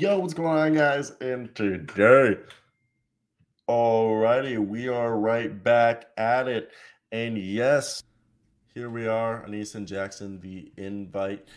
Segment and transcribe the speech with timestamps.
[0.00, 1.10] Yo, what's going on, guys?
[1.20, 2.36] And today,
[3.68, 6.70] alrighty, we are right back at it.
[7.10, 8.00] And yes,
[8.72, 11.48] here we are, Anis Jackson, the invite.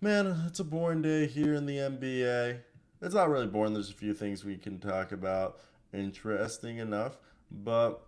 [0.00, 2.58] Man, it's a boring day here in the NBA.
[3.02, 3.72] It's not really boring.
[3.72, 5.60] There's a few things we can talk about.
[5.94, 7.18] Interesting enough.
[7.52, 8.02] But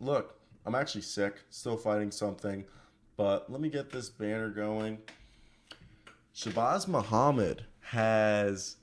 [0.00, 2.66] look, I'm actually sick, still fighting something.
[3.16, 4.98] But let me get this banner going.
[6.34, 8.76] Shabazz Muhammad has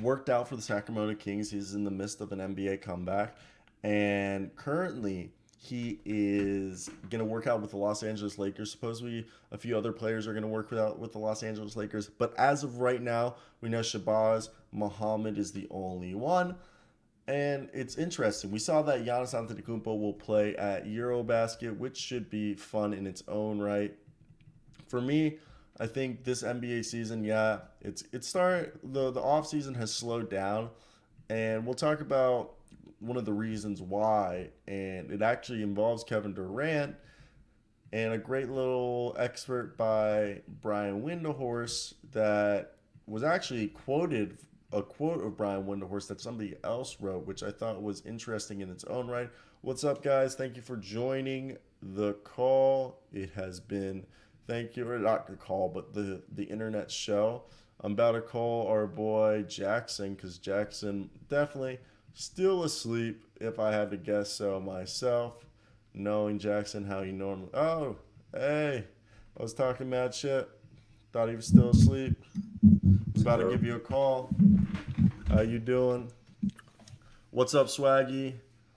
[0.00, 1.50] worked out for the Sacramento Kings.
[1.50, 3.36] He's in the midst of an NBA comeback.
[3.82, 8.70] And currently, he is going to work out with the Los Angeles Lakers.
[8.70, 12.08] Supposedly, a few other players are going to work out with the Los Angeles Lakers.
[12.08, 16.54] But as of right now, we know Shabazz Muhammad is the only one.
[17.26, 18.52] And it's interesting.
[18.52, 23.24] We saw that Giannis Antetokounmpo will play at Eurobasket, which should be fun in its
[23.26, 23.94] own right.
[24.86, 25.38] For me,
[25.80, 30.28] I think this NBA season, yeah, it's it's start the the off season has slowed
[30.28, 30.70] down,
[31.30, 32.54] and we'll talk about
[33.00, 36.96] one of the reasons why, and it actually involves Kevin Durant,
[37.92, 42.74] and a great little expert by Brian Windhorst that
[43.06, 44.38] was actually quoted
[44.72, 48.70] a quote of Brian Windhorst that somebody else wrote, which I thought was interesting in
[48.70, 49.30] its own right.
[49.62, 50.34] What's up, guys?
[50.34, 53.00] Thank you for joining the call.
[53.12, 54.04] It has been
[54.48, 57.44] thank you, or not the call, but the the internet show.
[57.80, 61.78] I'm about to call our boy Jackson because Jackson definitely
[62.14, 63.22] still asleep.
[63.40, 65.34] If I had to guess so myself,
[65.94, 67.50] knowing Jackson how he normally.
[67.54, 67.96] Oh,
[68.34, 68.84] hey,
[69.38, 70.48] I was talking mad shit.
[71.12, 72.14] Thought he was still asleep.
[73.12, 74.30] Was about to give you a call.
[75.28, 76.10] How you doing?
[77.30, 78.34] What's up, Swaggy?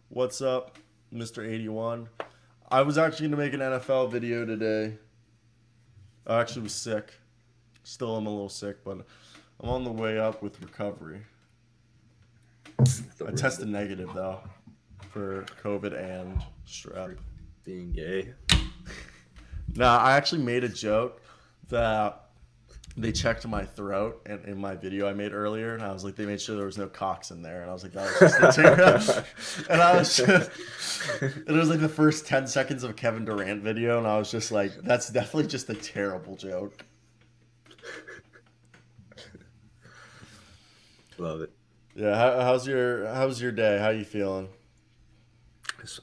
[0.10, 0.78] What's up,
[1.12, 1.48] Mr.
[1.48, 2.10] 81?
[2.70, 4.98] I was actually gonna make an NFL video today.
[6.28, 7.14] I actually was sick.
[7.84, 9.06] Still I'm a little sick, but
[9.60, 11.22] I'm on the way up with recovery.
[12.80, 14.40] I tested negative though
[15.10, 17.18] for COVID and strep.
[17.64, 18.34] Being gay.
[19.76, 21.22] Nah, I actually made a joke
[21.70, 22.31] that
[22.98, 26.16] they checked my throat and in my video I made earlier, and I was like,
[26.16, 28.32] they made sure there was no cocks in there, and I was like, that was
[28.32, 29.26] just the
[29.70, 30.52] and I was just,
[31.22, 34.30] it was like the first ten seconds of a Kevin Durant video, and I was
[34.30, 36.86] just like, that's definitely just a terrible joke.
[41.18, 41.52] Love it.
[41.96, 43.78] Yeah, how, how's your how's your day?
[43.78, 44.50] How you feeling?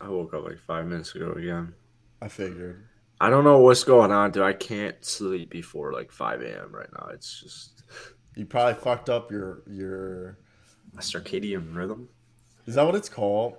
[0.00, 1.74] I woke up like five minutes ago again.
[2.20, 2.84] I figured.
[3.20, 4.42] I don't know what's going on, dude.
[4.44, 6.70] I can't sleep before like 5 a.m.
[6.72, 7.08] right now.
[7.12, 7.82] It's just
[8.36, 10.38] You probably fucked up your your.
[10.98, 12.08] circadian rhythm.
[12.66, 13.56] Is that what it's called?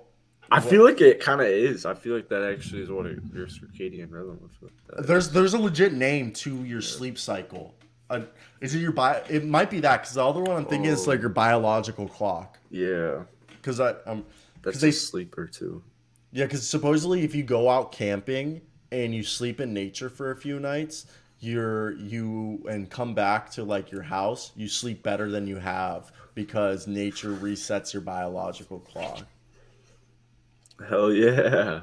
[0.52, 1.86] I feel like it kind of is.
[1.86, 4.50] I feel like that actually is what it, your circadian rhythm.
[4.60, 7.74] Like There's there's a legit name to your sleep cycle.
[8.08, 8.22] Uh,
[8.60, 9.22] is it your bio?
[9.28, 11.10] It might be that because the other one I'm thinking is Oh.
[11.10, 12.58] like your biological clock.
[12.70, 14.24] Yeah, Because I um
[14.62, 15.82] that's they- a sleeper too.
[16.32, 18.60] yeah because supposedly if you go out camping
[18.92, 21.06] and you sleep in nature for a few nights,
[21.38, 26.12] you're you and come back to like your house, you sleep better than you have
[26.34, 29.26] because nature resets your biological clock.
[30.88, 31.80] Hell yeah,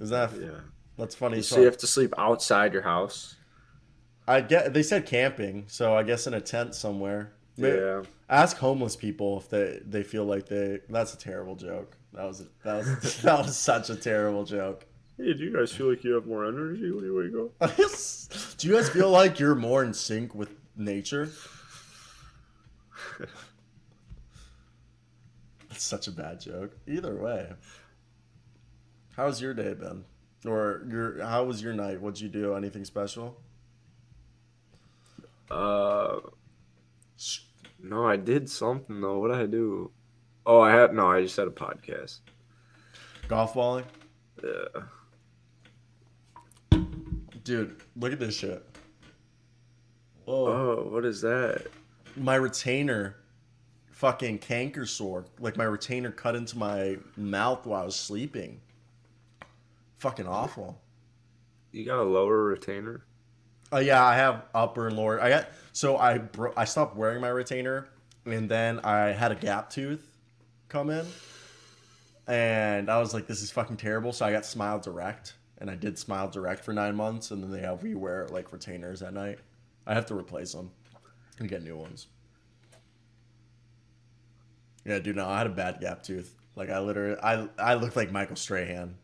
[0.00, 0.60] Is that yeah.
[0.96, 1.42] that's funny?
[1.42, 3.36] So you have to sleep outside your house.
[4.26, 7.32] I get they said camping, so I guess in a tent somewhere.
[7.56, 10.80] May- Yeah, Ask homeless people if they they feel like they.
[10.88, 11.96] That's a terrible joke.
[12.12, 14.86] That was that was that was such a terrible joke.
[15.16, 17.34] Hey, do you guys feel like you have more energy when you wake
[17.70, 17.76] up?
[18.58, 21.28] Do you guys feel like you're more in sync with nature?
[25.68, 26.76] That's such a bad joke.
[26.88, 27.52] Either way,
[29.16, 30.04] how's your day been?
[30.46, 32.00] Or your how was your night?
[32.00, 32.54] What'd you do?
[32.54, 33.40] Anything special?
[35.50, 36.18] Uh,
[37.82, 39.18] no, I did something though.
[39.20, 39.90] What did I do?
[40.46, 41.10] Oh, I had no.
[41.10, 42.18] I just had a podcast.
[43.28, 43.84] Golf balling,
[44.42, 44.82] Yeah.
[47.44, 47.76] Dude.
[47.96, 48.64] Look at this shit.
[50.26, 50.46] Oh.
[50.46, 51.66] Oh, what is that?
[52.16, 53.16] my retainer
[53.90, 55.24] fucking canker sore.
[55.40, 58.60] Like my retainer cut into my mouth while I was sleeping.
[59.98, 60.80] Fucking awful.
[61.72, 63.04] You got a lower retainer?
[63.72, 65.20] Oh yeah, I have upper and lower.
[65.20, 67.88] I got so I bro- I stopped wearing my retainer,
[68.24, 70.06] and then I had a gap tooth
[70.68, 71.04] come in,
[72.28, 75.34] and I was like, "This is fucking terrible." So I got Smile Direct,
[75.64, 78.52] and I did Smile Direct for nine months, and then they have we wear like
[78.52, 79.38] retainers at night.
[79.86, 80.70] I have to replace them
[81.38, 82.08] and get new ones.
[84.84, 86.34] Yeah, dude, no, I had a bad gap tooth.
[86.54, 88.96] Like I literally, I I looked like Michael Strahan.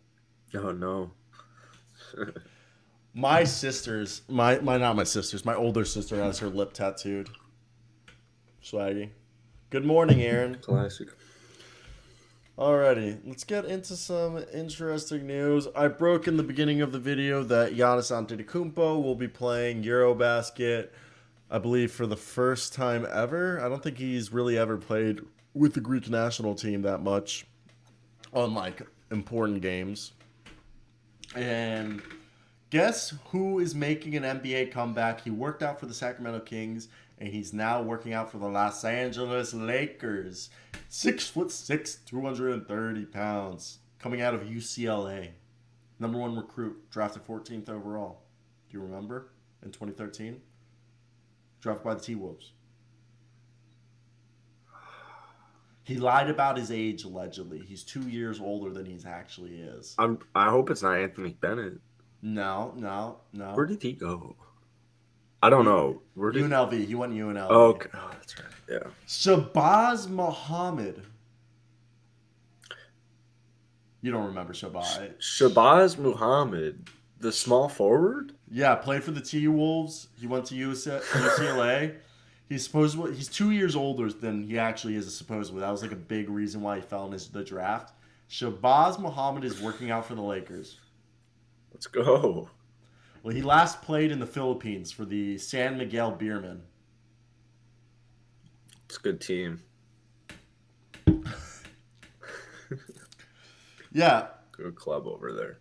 [0.55, 1.13] Oh no.
[3.15, 7.31] My sisters, my my not my sisters, my older sister has her lip tattooed.
[8.63, 9.09] Swaggy.
[9.71, 10.59] Good morning, Aaron.
[10.61, 11.09] Classic.
[12.61, 15.67] Alrighty, let's get into some interesting news.
[15.75, 20.91] I broke in the beginning of the video that Giannis Antetokounmpo will be playing Eurobasket,
[21.51, 23.59] I believe, for the first time ever.
[23.65, 25.23] I don't think he's really ever played
[25.55, 27.47] with the Greek national team that much
[28.35, 30.13] on like important games.
[31.35, 32.03] And
[32.69, 35.23] guess who is making an NBA comeback?
[35.23, 36.89] He worked out for the Sacramento Kings,
[37.21, 40.49] and he's now working out for the Los Angeles Lakers.
[40.89, 45.29] Six foot six, 230 pounds, coming out of UCLA.
[45.99, 48.23] Number one recruit, drafted 14th overall.
[48.71, 49.29] Do you remember?
[49.63, 50.41] In 2013?
[51.61, 52.53] Drafted by the T Wolves.
[55.83, 57.59] He lied about his age allegedly.
[57.59, 59.95] He's two years older than he actually is.
[59.99, 60.21] I'm.
[60.35, 61.81] I hope it's not Anthony Bennett.
[62.23, 63.55] No, no, no.
[63.55, 64.37] Where did he go?
[65.43, 66.03] I don't know.
[66.15, 66.45] Where did?
[66.45, 66.87] UNLV.
[66.87, 67.47] He went UNLV.
[67.49, 67.89] Oh, okay.
[67.95, 68.49] Oh, that's right.
[68.69, 68.91] Yeah.
[69.07, 71.03] Shabazz Muhammad.
[74.03, 75.19] You don't remember Shabazz?
[75.19, 76.89] Shabazz Muhammad,
[77.19, 78.33] the small forward.
[78.51, 80.09] Yeah, played for the T Wolves.
[80.19, 81.97] He went to UCLA.
[82.49, 85.15] he's supposedly he's two years older than he actually is.
[85.15, 87.93] Supposedly, that was like a big reason why he fell in his, the draft.
[88.31, 90.79] Shabazz Muhammad is working out for the Lakers.
[91.73, 92.49] Let's go.
[93.23, 96.61] Well, he last played in the Philippines for the San Miguel Beermen.
[98.87, 99.63] It's a good team.
[103.93, 104.29] yeah.
[104.53, 105.59] Good club over there.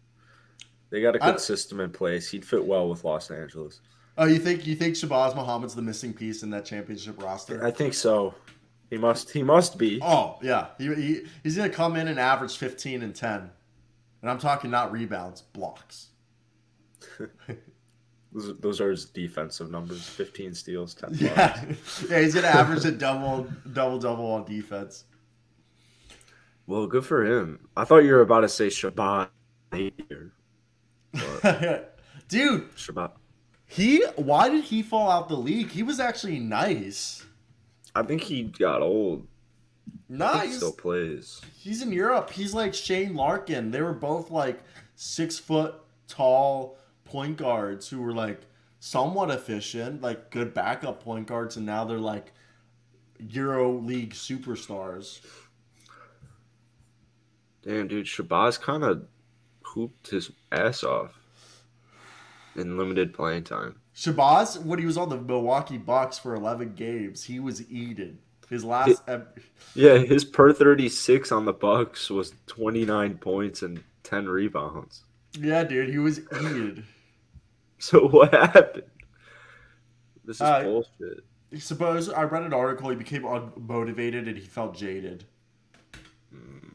[0.90, 2.30] They got a good system in place.
[2.30, 3.82] He'd fit well with Los Angeles.
[4.18, 7.64] Oh, you think you think Shabazz Muhammad's the missing piece in that championship roster?
[7.64, 8.34] I think so.
[8.90, 9.30] He must.
[9.30, 10.00] He must be.
[10.02, 13.50] Oh yeah, he, he he's gonna come in and average fifteen and ten,
[14.22, 16.09] and I'm talking not rebounds, blocks.
[18.34, 21.10] those, those are his defensive numbers: fifteen steals, ten.
[21.14, 21.22] Blocks.
[21.22, 21.66] Yeah,
[22.10, 25.06] yeah, he's gonna average a double, double, double on defense.
[26.68, 27.68] Well, good for him.
[27.76, 29.30] I thought you were about to say Shabbat
[29.72, 30.32] here.
[32.28, 33.12] Dude, Shabbat.
[33.66, 35.70] He why did he fall out the league?
[35.70, 37.26] He was actually nice.
[37.96, 39.28] I think he got old.
[40.10, 40.48] Nice.
[40.48, 41.40] He still plays.
[41.56, 42.32] He's in Europe.
[42.32, 43.70] He's like Shane Larkin.
[43.70, 44.64] They were both like
[44.96, 45.76] six foot
[46.08, 46.79] tall
[47.10, 48.42] point guards who were like
[48.80, 52.32] somewhat efficient, like good backup point guards, and now they're like
[53.20, 55.20] Euro League superstars.
[57.62, 59.06] Damn, dude, Shabazz kind of
[59.64, 61.20] hooped his ass off
[62.56, 63.76] in limited playing time.
[63.96, 68.20] Shabazz, when he was on the Milwaukee Bucks for 11 games, he was eaten.
[68.50, 69.04] His last,
[69.76, 75.04] yeah, his per 36 on the Bucks was 29 points and 10 rebounds.
[75.38, 76.88] Yeah, dude, he was eaten.
[77.82, 78.84] so what happened?
[80.26, 81.24] This is uh, bullshit.
[81.58, 82.90] Suppose I read an article.
[82.90, 85.24] He became unmotivated and he felt jaded.
[86.36, 86.74] Mm.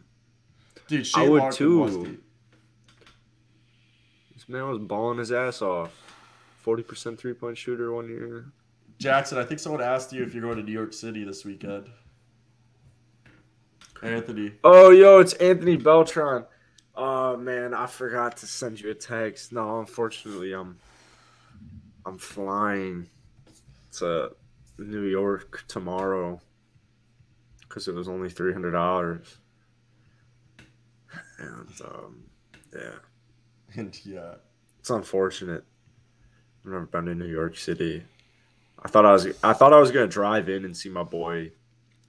[0.88, 2.18] Dude, Shane I would Larkin too.
[4.34, 5.92] This man was balling his ass off.
[6.58, 8.46] Forty percent three point shooter one year.
[8.98, 11.88] Jackson, I think someone asked you if you're going to New York City this weekend.
[14.02, 14.52] Anthony.
[14.64, 16.44] Oh, yo, it's Anthony Beltran.
[16.96, 19.52] Oh man, I forgot to send you a text.
[19.52, 20.78] No, unfortunately, I'm
[22.06, 23.08] I'm flying
[23.98, 24.30] to
[24.78, 26.40] New York tomorrow
[27.60, 29.38] because it was only three hundred dollars,
[31.38, 32.24] and um,
[32.74, 32.90] yeah.
[33.76, 34.34] And yeah,
[34.78, 35.64] it's unfortunate.
[36.64, 38.04] I've never been to New York City.
[38.80, 41.50] I thought I was I thought I was gonna drive in and see my boy.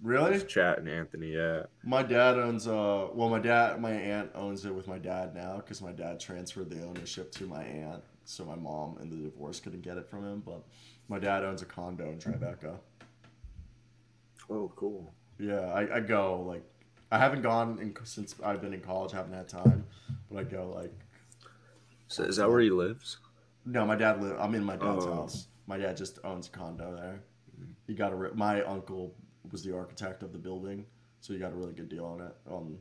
[0.03, 0.43] Really?
[0.43, 1.63] Chat and Anthony, yeah.
[1.83, 5.55] My dad owns uh well my dad my aunt owns it with my dad now
[5.55, 9.59] because my dad transferred the ownership to my aunt so my mom in the divorce
[9.59, 10.63] couldn't get it from him but
[11.07, 12.77] my dad owns a condo in Tribeca.
[14.49, 15.13] Oh, cool.
[15.39, 16.63] Yeah, I, I go like
[17.11, 19.11] I haven't gone in, since I've been in college.
[19.11, 19.85] haven't had time,
[20.29, 20.91] but I go like
[22.07, 23.17] so is that where he lives?
[23.65, 24.37] No, my dad live.
[24.39, 25.13] I'm in my dad's oh.
[25.13, 25.47] house.
[25.67, 27.23] My dad just owns a condo there.
[27.87, 28.15] He got a.
[28.35, 29.15] My uncle
[29.51, 30.85] was the architect of the building,
[31.19, 32.35] so he got a really good deal on it.
[32.51, 32.77] Um.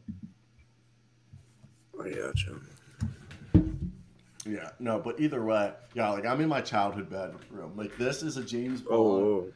[2.01, 2.57] I gotcha.
[4.47, 7.73] Yeah, no, but either way, yeah, like I'm in my childhood bedroom.
[7.77, 9.25] Like this is a James oh, Bond.
[9.25, 9.53] Oh, oh.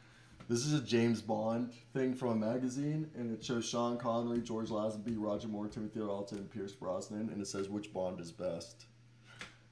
[0.47, 4.69] This is a James Bond thing from a magazine, and it shows Sean Connery, George
[4.69, 8.87] Lazenby, Roger Moore, Timothy Dalton, and Pierce Brosnan, and it says which Bond is best.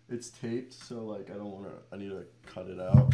[0.07, 1.95] It's taped, so like I don't want to.
[1.95, 3.13] I need to cut it out.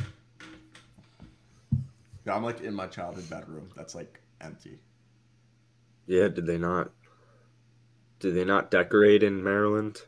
[2.25, 3.69] Yeah, I'm like in my childhood bedroom.
[3.75, 4.79] That's like empty.
[6.05, 6.91] Yeah, did they not?
[8.19, 10.01] Did they not decorate in Maryland?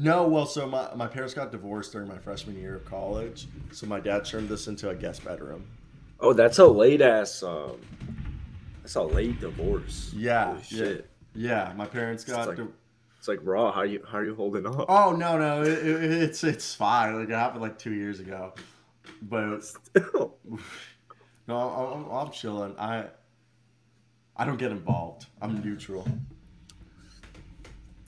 [0.00, 3.86] No, well, so my, my parents got divorced during my freshman year of college, so
[3.86, 5.66] my dad turned this into a guest bedroom.
[6.20, 7.80] Oh, that's a late ass um,
[8.82, 10.12] That's a late divorce.
[10.16, 10.62] Yeah, Holy yeah.
[10.64, 11.10] shit.
[11.34, 12.46] Yeah, my parents got.
[12.48, 12.66] like- di-
[13.18, 13.72] It's like raw.
[13.72, 14.86] How you how are you holding up?
[14.88, 17.18] oh no, no, it, it, it's it's fine.
[17.18, 18.54] Like it happened like two years ago,
[19.22, 20.36] but Still.
[21.48, 22.74] no, I'm, I'm chilling.
[22.78, 23.06] I
[24.36, 25.26] I don't get involved.
[25.42, 26.06] I'm neutral.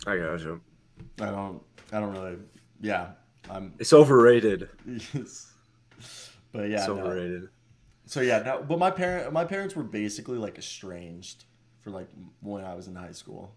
[0.07, 0.61] I got you.
[1.21, 1.63] I don't.
[1.93, 2.37] I don't really.
[2.81, 3.13] Yeah,
[3.49, 3.75] I'm.
[3.79, 4.69] It's overrated.
[5.15, 5.53] Yes.
[6.53, 6.99] But yeah, it's no.
[6.99, 7.49] overrated.
[8.07, 11.45] So yeah, no, but my parent, my parents were basically like estranged
[11.81, 12.09] for like
[12.41, 13.55] when I was in high school.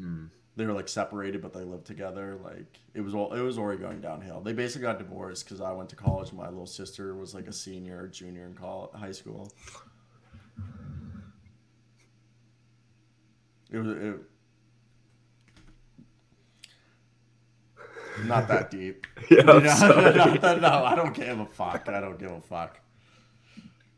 [0.00, 0.30] Mm.
[0.56, 2.38] They were like separated, but they lived together.
[2.42, 4.40] Like it was all, it was already going downhill.
[4.40, 6.30] They basically got divorced because I went to college.
[6.30, 9.50] and My little sister was like a senior or junior in college, high school.
[13.70, 14.20] It was it,
[18.26, 19.06] not that deep.
[19.30, 21.88] Yeah, I'm no, no, no, no, I don't give a fuck.
[21.88, 22.80] I don't give a fuck.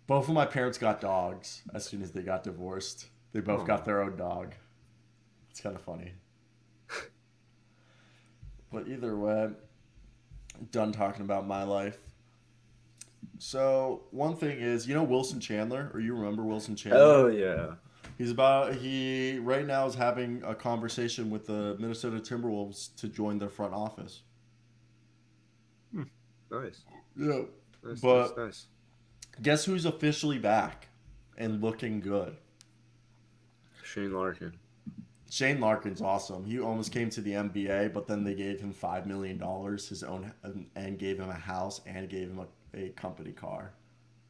[0.07, 3.07] Both of my parents got dogs as soon as they got divorced.
[3.33, 3.65] They both Oh.
[3.65, 4.55] got their own dog.
[5.51, 6.13] It's kind of funny.
[8.73, 9.51] But either way,
[10.71, 11.99] done talking about my life.
[13.39, 17.01] So one thing is, you know Wilson Chandler, or you remember Wilson Chandler?
[17.03, 17.75] Oh yeah.
[18.23, 23.41] He's about he right now is having a conversation with the Minnesota Timberwolves to join
[23.41, 24.23] their front office.
[25.93, 26.05] Hmm.
[26.49, 26.85] Nice.
[27.17, 27.41] Yeah.
[27.83, 28.67] Nice, But- nice, nice.
[29.43, 30.87] Guess who's officially back
[31.37, 32.37] and looking good?
[33.83, 34.57] Shane Larkin.
[35.29, 36.45] Shane Larkin's awesome.
[36.45, 40.05] He almost came to the NBA, but then they gave him five million dollars, his
[40.05, 40.33] own,
[40.77, 43.73] and gave him a house and gave him a, a company car,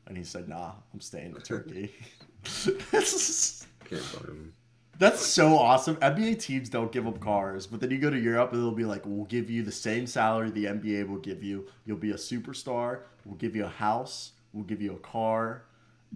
[0.06, 1.92] and he said, "Nah, I'm staying in Turkey."
[3.92, 4.52] That's- Can't blame him.
[4.98, 5.96] That's so awesome.
[5.96, 8.84] NBA teams don't give up cars, but then you go to Europe and they'll be
[8.84, 11.66] like, "We'll give you the same salary the NBA will give you.
[11.86, 13.00] You'll be a superstar.
[13.24, 14.32] We'll give you a house.
[14.52, 15.64] We'll give you a car,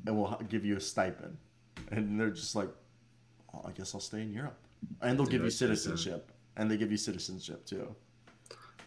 [0.07, 1.37] and we'll give you a stipend."
[1.91, 2.69] And they're just like,
[3.55, 4.59] oh, "I guess I'll stay in Europe."
[5.01, 5.77] And they'll give you I see that.
[5.79, 7.93] citizenship, and they give you citizenship too.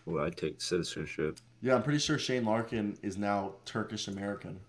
[0.05, 1.39] Well, I take citizenship.
[1.61, 4.61] Yeah, I'm pretty sure Shane Larkin is now Turkish American.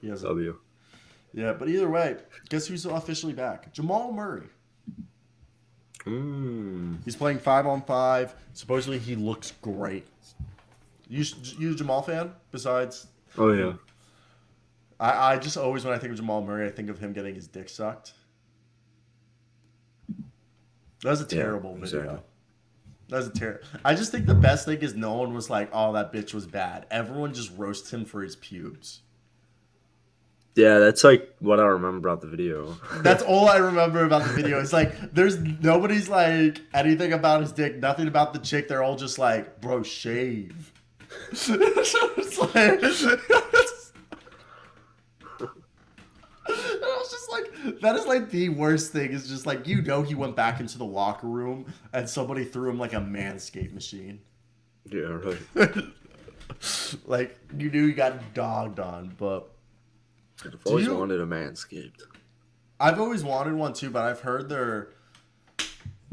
[0.00, 0.58] He has a, W.
[1.32, 2.16] yeah, but either way,
[2.48, 3.72] guess who's officially back?
[3.72, 4.48] Jamal Murray.
[6.04, 6.98] Mm.
[7.04, 8.34] He's playing five on five.
[8.54, 10.06] Supposedly he looks great.
[11.08, 11.24] You
[11.58, 12.32] you a Jamal fan?
[12.50, 13.06] Besides,
[13.36, 13.74] Oh yeah.
[15.00, 17.34] I, I just always when I think of Jamal Murray, I think of him getting
[17.34, 18.14] his dick sucked.
[21.02, 22.22] That was a Yeah, terrible video.
[23.08, 23.60] That was a terrible.
[23.84, 26.46] I just think the best thing is no one was like, "Oh, that bitch was
[26.46, 29.00] bad." Everyone just roasts him for his pubes.
[30.54, 32.76] Yeah, that's like what I remember about the video.
[33.02, 34.58] That's all I remember about the video.
[34.60, 38.66] It's like there's nobody's like anything about his dick, nothing about the chick.
[38.66, 40.72] They're all just like, bro, shave.
[41.30, 42.82] it's like,
[46.48, 49.12] I was just like, that is like the worst thing.
[49.12, 52.68] Is just like you know he went back into the locker room and somebody threw
[52.68, 54.20] him like a manscape machine.
[54.90, 55.18] yeah,
[55.54, 55.84] right.
[57.06, 59.50] like you knew he got dogged on, but
[60.44, 62.02] I've always you- wanted a manscaped.
[62.80, 63.90] I've always wanted one too.
[63.90, 64.90] But I've heard they're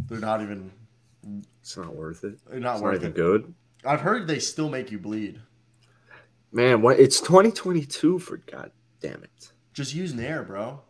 [0.08, 0.72] they're not even
[1.62, 2.39] It's not worth it.
[2.50, 3.15] they're not It's worth not even it.
[3.15, 3.53] good.
[3.84, 5.39] I've heard they still make you bleed.
[6.51, 7.00] Man, what?
[7.00, 9.51] It's 2022 for god damn it.
[9.74, 10.82] Just use Nair, bro.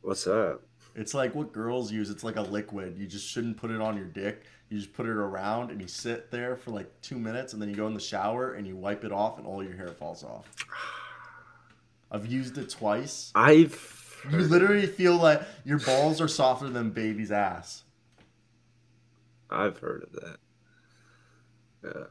[0.00, 0.62] What's up?
[0.94, 2.08] It's like what girls use.
[2.08, 2.96] It's like a liquid.
[2.96, 4.44] You just shouldn't put it on your dick.
[4.70, 7.68] You just put it around and you sit there for like two minutes and then
[7.68, 10.22] you go in the shower and you wipe it off and all your hair falls
[10.24, 10.48] off.
[12.14, 13.32] I've used it twice.
[13.34, 17.82] I've You literally feel like your balls are softer than baby's ass.
[19.50, 20.36] I've heard of that.
[21.84, 22.04] Yeah.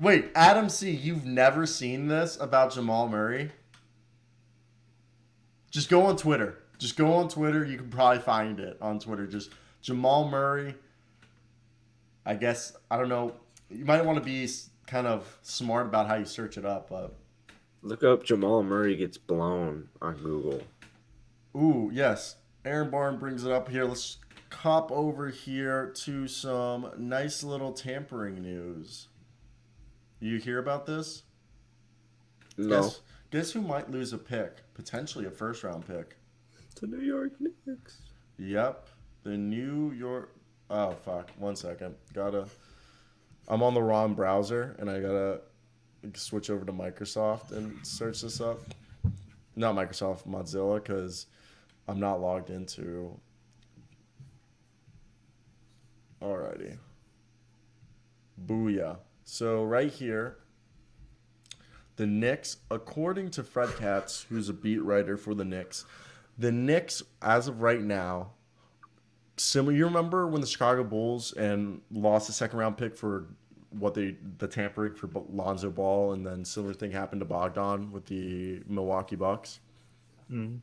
[0.00, 3.52] Wait, Adam C, you've never seen this about Jamal Murray?
[5.70, 6.58] Just go on Twitter.
[6.78, 7.64] Just go on Twitter.
[7.64, 9.28] You can probably find it on Twitter.
[9.28, 9.50] Just
[9.82, 10.74] Jamal Murray.
[12.26, 13.34] I guess, I don't know.
[13.70, 14.48] You might want to be
[14.88, 17.14] kind of smart about how you search it up, but.
[17.82, 20.62] Look up Jamal Murray gets blown on Google.
[21.56, 22.36] Ooh, yes.
[22.64, 23.84] Aaron Barn brings it up here.
[23.84, 24.18] Let's
[24.50, 29.08] cop over here to some nice little tampering news.
[30.20, 31.24] You hear about this?
[32.56, 32.82] No.
[32.82, 33.00] Guess,
[33.32, 34.58] guess who might lose a pick?
[34.74, 36.16] Potentially a first round pick.
[36.80, 37.32] The New York
[37.66, 37.98] Knicks.
[38.38, 38.88] Yep.
[39.24, 40.36] The New York.
[40.70, 41.30] Oh, fuck.
[41.36, 41.96] One second.
[42.14, 42.46] Gotta.
[43.48, 45.40] I'm on the wrong browser and I gotta
[46.14, 48.60] switch over to Microsoft and search this up.
[49.54, 51.26] Not Microsoft, Mozilla, because
[51.86, 53.18] I'm not logged into.
[56.22, 56.78] Alrighty.
[58.46, 58.98] Booyah.
[59.24, 60.38] So, right here,
[61.96, 65.84] the Knicks, according to Fred Katz, who's a beat writer for the Knicks,
[66.38, 68.32] the Knicks, as of right now,
[69.36, 69.76] similar.
[69.76, 73.26] You remember when the Chicago Bulls and lost the second round pick for
[73.78, 78.06] what they the tampering for Lonzo Ball, and then similar thing happened to Bogdan with
[78.06, 79.60] the Milwaukee Bucks.
[80.30, 80.56] Mm-hmm.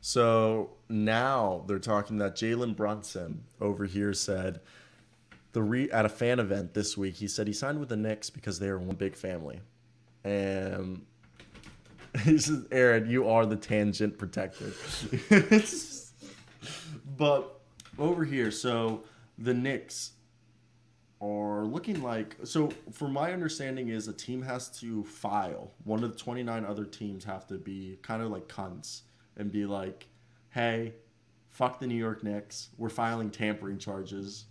[0.00, 4.60] So now they're talking that Jalen Brunson over here said
[5.52, 7.16] the re at a fan event this week.
[7.16, 9.60] He said he signed with the Knicks because they are one big family,
[10.24, 11.04] and
[12.24, 14.72] he says, "Aaron, you are the tangent protector."
[17.16, 17.60] but
[17.98, 19.02] over here, so
[19.38, 20.12] the Knicks
[21.20, 25.72] are looking like so from my understanding is a team has to file.
[25.84, 29.02] One of the 29 other teams have to be kind of like cunts
[29.36, 30.08] and be like
[30.50, 30.94] hey
[31.50, 32.70] fuck the new york knicks.
[32.78, 34.46] We're filing tampering charges.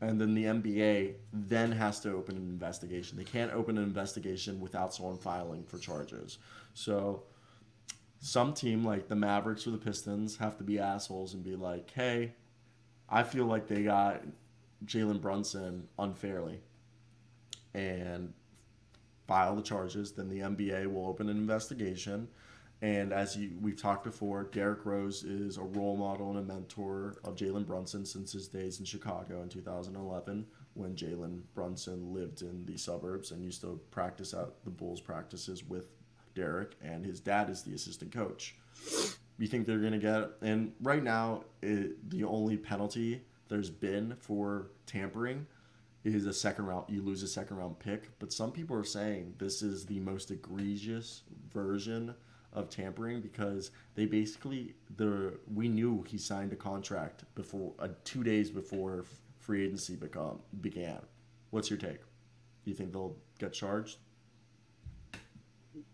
[0.00, 3.16] And then the nba then has to open an investigation.
[3.16, 6.38] They can't open an investigation without someone filing for charges.
[6.74, 7.24] So
[8.22, 11.90] some team like the mavericks or the pistons have to be assholes and be like
[11.90, 12.32] hey
[13.08, 14.22] i feel like they got
[14.84, 16.60] Jalen Brunson unfairly
[17.74, 18.32] and
[19.26, 22.28] file the charges, then the NBA will open an investigation.
[22.82, 27.16] And as you, we've talked before, Derrick Rose is a role model and a mentor
[27.24, 32.64] of Jalen Brunson since his days in Chicago in 2011 when Jalen Brunson lived in
[32.66, 35.86] the suburbs and used to practice at the Bulls practices with
[36.34, 38.56] Derrick, and his dad is the assistant coach.
[39.38, 44.16] You think they're going to get, and right now, it, the only penalty there's been
[44.20, 45.46] for tampering
[46.04, 48.08] is a second round you lose a second round pick.
[48.18, 51.22] But some people are saying this is the most egregious
[51.52, 52.14] version
[52.52, 58.24] of tampering because they basically the we knew he signed a contract before uh, two
[58.24, 59.04] days before
[59.38, 61.00] free agency become began.
[61.50, 62.00] What's your take?
[62.64, 63.98] Do you think they'll get charged?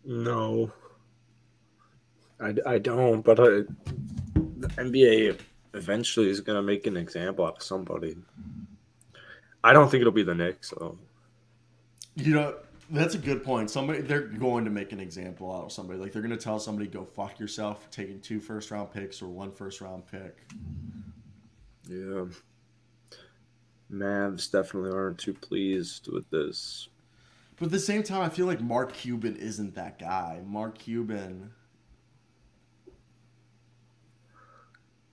[0.05, 0.73] No.
[2.41, 5.39] I, I don't but I, the nba
[5.75, 8.17] eventually is gonna make an example out of somebody.
[9.63, 10.97] I don't think it'll be the Knicks, though.
[12.15, 12.55] You know,
[12.91, 13.71] that's a good point.
[13.71, 15.99] Somebody they're going to make an example out of somebody.
[15.99, 19.21] Like they're going to tell somebody go fuck yourself for taking two first round picks
[19.21, 20.37] or one first round pick.
[21.89, 22.27] Yeah.
[23.91, 26.89] Mavs definitely aren't too pleased with this.
[27.57, 30.41] But at the same time, I feel like Mark Cuban isn't that guy.
[30.45, 31.51] Mark Cuban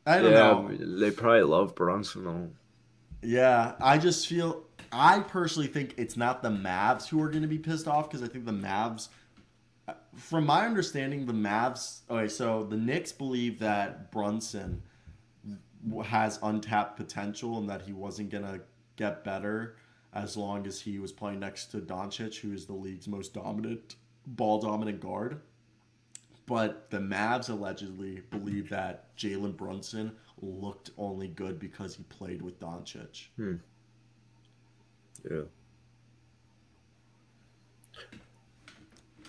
[0.05, 0.99] I don't yeah, know.
[0.99, 2.49] They probably love Brunson though.
[3.21, 7.47] Yeah, I just feel I personally think it's not the Mavs who are going to
[7.47, 9.09] be pissed off because I think the Mavs,
[10.15, 12.01] from my understanding, the Mavs.
[12.09, 14.81] Okay, so the Knicks believe that Brunson
[16.03, 18.61] has untapped potential and that he wasn't going to
[18.95, 19.75] get better
[20.13, 23.95] as long as he was playing next to Doncic, who is the league's most dominant
[24.25, 25.41] ball dominant guard.
[26.45, 32.59] But the Mavs allegedly believe that Jalen Brunson looked only good because he played with
[32.59, 33.27] Doncic.
[33.35, 33.55] Hmm.
[35.29, 35.41] Yeah.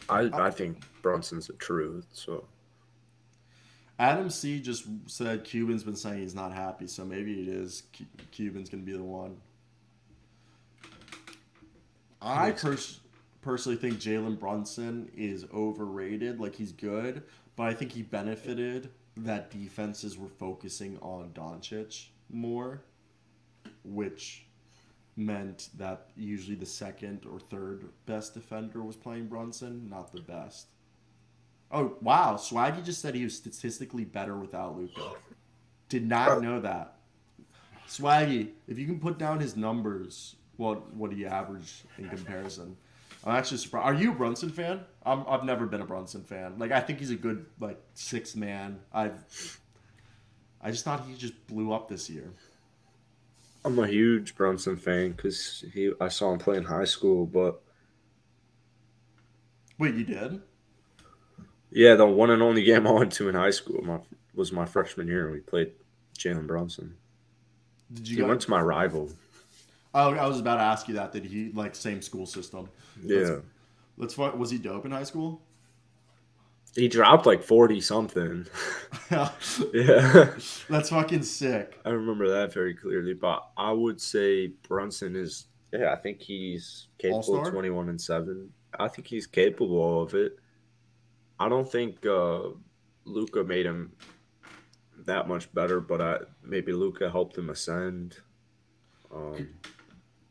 [0.08, 2.06] I I think Brunson's the truth.
[2.12, 2.44] So.
[3.98, 7.84] Adam C just said Cuban's been saying he's not happy, so maybe it is
[8.30, 9.38] Cuban's gonna be the one.
[12.20, 13.00] I pers-
[13.46, 16.40] personally think Jalen Brunson is overrated.
[16.40, 17.22] Like he's good,
[17.54, 22.82] but I think he benefited that defenses were focusing on Doncic more,
[23.84, 24.46] which
[25.14, 30.66] meant that usually the second or third best defender was playing Brunson, not the best.
[31.70, 35.12] Oh wow, Swaggy just said he was statistically better without Luka.
[35.88, 36.96] Did not know that.
[37.86, 42.76] Swaggy, if you can put down his numbers, what what he averaged in comparison.
[43.26, 43.86] I'm actually surprised.
[43.86, 44.82] Are you a Brunson fan?
[45.04, 46.58] I'm, I've never been a Brunson fan.
[46.58, 48.78] Like I think he's a good like six man.
[48.92, 49.60] I've
[50.62, 52.32] I just thought he just blew up this year.
[53.64, 57.60] I'm a huge Brunson fan because he I saw him play in high school, but
[59.76, 60.40] wait, you did?
[61.72, 63.98] Yeah, the one and only game I went to in high school my,
[64.34, 65.32] was my freshman year.
[65.32, 65.72] We played
[66.16, 66.96] Jalen Brunson.
[67.92, 68.16] Did you?
[68.18, 69.10] He went to my rival.
[69.98, 71.10] Oh, I was about to ask you that.
[71.10, 72.68] Did he like same school system?
[73.02, 73.38] Yeah.
[73.96, 75.40] Let's, let's was he dope in high school?
[76.74, 78.46] He dropped like forty something.
[79.10, 79.30] yeah.
[80.68, 81.80] That's fucking sick.
[81.86, 83.14] I remember that very clearly.
[83.14, 87.98] But I would say Brunson is yeah, I think he's capable of twenty one and
[87.98, 88.52] seven.
[88.78, 90.38] I think he's capable of it.
[91.40, 92.50] I don't think uh
[93.06, 93.92] Luka made him
[95.06, 98.18] that much better, but I maybe Luca helped him ascend.
[99.10, 99.48] Um,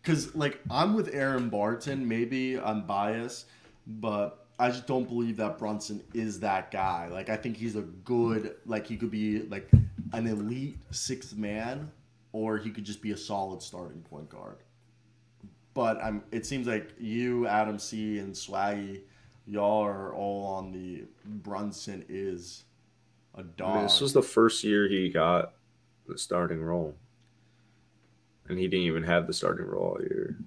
[0.06, 2.08] because like I'm with Aaron Barton.
[2.08, 3.48] Maybe I'm biased,
[3.88, 7.08] but I just don't believe that Brunson is that guy.
[7.08, 9.70] Like I think he's a good like he could be like
[10.14, 11.92] an elite sixth man,
[12.32, 14.58] or he could just be a solid starting point guard.
[15.74, 16.24] But I'm.
[16.32, 19.02] It seems like you, Adam C, and Swaggy,
[19.48, 22.64] y'all are all on the Brunson is
[23.34, 23.76] a dog.
[23.76, 25.54] mean, this was the first year he got
[26.08, 26.96] the starting role,
[28.48, 30.38] and he didn't even have the starting role all year.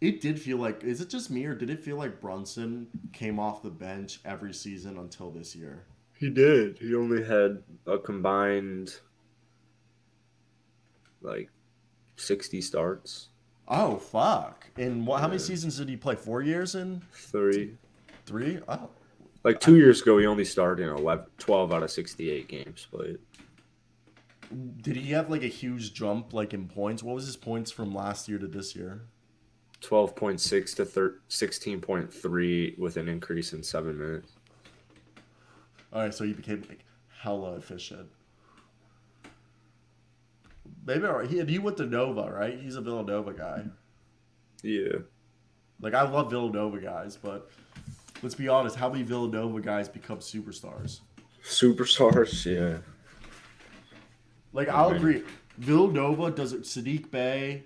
[0.00, 0.84] It did feel like.
[0.84, 4.52] Is it just me, or did it feel like Brunson came off the bench every
[4.52, 5.84] season until this year?
[6.18, 6.78] He did.
[6.78, 8.94] He only had a combined
[11.22, 11.50] like
[12.16, 13.28] sixty starts,
[13.68, 14.66] Oh fuck!
[14.76, 15.20] And what?
[15.20, 16.14] How many seasons did he play?
[16.14, 17.76] Four years in three.
[18.26, 18.60] three?
[18.68, 18.90] Oh,
[19.44, 23.18] Like two years ago, he only started in 11, 12 out of sixty-eight games played.
[24.80, 27.02] Did he have like a huge jump like in points?
[27.02, 29.02] What was his points from last year to this year?
[29.80, 34.32] Twelve point six to thir- sixteen point three, with an increase in seven minutes.
[35.92, 36.84] All right, so he became like
[37.20, 38.08] hella efficient.
[40.86, 41.28] Maybe all right.
[41.28, 42.58] He he went to Nova, right?
[42.58, 43.64] He's a Villanova guy.
[44.62, 44.98] Yeah,
[45.80, 47.50] Like I love Villanova guys, but
[48.22, 48.74] let's be honest.
[48.76, 51.00] How many Villanova guys become superstars?
[51.44, 52.44] superstars.
[52.46, 52.78] Yeah,
[54.56, 54.96] Like I'll Okay.
[54.96, 55.22] agree.
[55.58, 56.62] Villanova does it.
[56.62, 57.64] Saddiq Bey,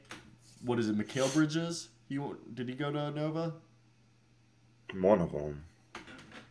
[0.65, 0.99] what is it?
[0.99, 1.89] Mikal Bridges.
[2.09, 3.55] He w- did he go to Nova?
[5.01, 5.63] one of them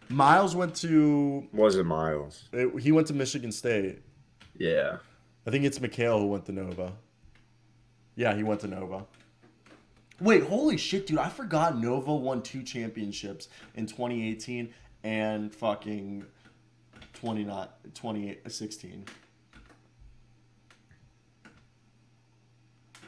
[0.08, 1.46] Miles went to.
[1.52, 2.48] Was it Miles.
[2.54, 4.00] uh, He went to Michigan State.
[4.58, 4.98] Yeah,
[5.46, 6.94] I think it's Mikal who went to Nova.
[8.16, 9.06] Yeah, he went to Nova.
[10.22, 11.18] Wait, holy shit, dude!
[11.18, 14.74] I forgot Nova won two championships in 2018
[15.04, 16.26] and fucking
[17.14, 19.06] 29 2016.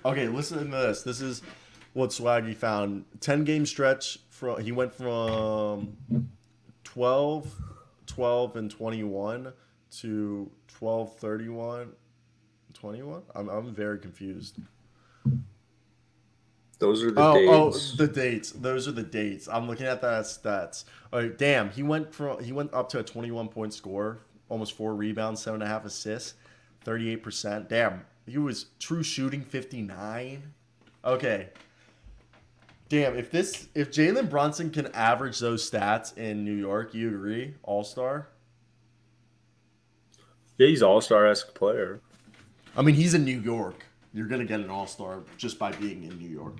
[0.03, 1.03] Okay, listen to this.
[1.03, 1.41] This is
[1.93, 3.05] what Swaggy found.
[3.19, 5.95] 10 game stretch from he went from
[6.83, 7.55] 12
[8.07, 9.53] 12 and 21
[9.91, 11.91] to 12 31
[12.73, 14.57] 21 I'm, I'm very confused
[16.79, 17.93] those are the oh, oh dates.
[17.93, 21.69] oh the dates those are the dates i'm looking at that stats all right damn
[21.69, 25.61] he went from he went up to a 21 point score almost four rebounds seven
[25.61, 26.33] and a half assists
[26.85, 30.53] 38% damn he was true shooting 59
[31.03, 31.49] okay
[32.89, 37.53] damn if this if jalen brunson can average those stats in new york you agree
[37.63, 38.27] all-star
[40.61, 42.01] yeah, he's all star esque player.
[42.77, 43.83] I mean, he's in New York.
[44.13, 46.57] You're gonna get an All Star just by being in New York.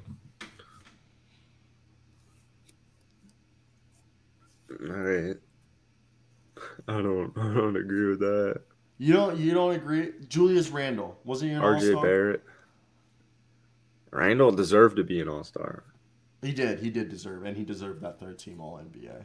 [4.72, 5.38] All right.
[6.88, 7.32] I don't.
[7.38, 8.62] I don't agree with that.
[9.02, 9.36] You don't.
[9.40, 10.12] You don't agree?
[10.28, 12.04] Julius Randle wasn't he an All RJ Star?
[12.04, 12.44] Barrett.
[14.12, 15.84] Randle deserved to be an all star.
[16.44, 16.78] He did.
[16.78, 19.24] He did deserve, and he deserved that third team All NBA.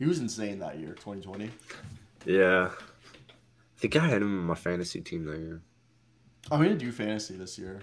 [0.00, 1.50] He was insane that year, 2020.
[2.26, 2.70] Yeah.
[2.72, 5.62] I think I had him in my fantasy team that year.
[6.50, 7.82] Oh, I'm gonna do fantasy this year.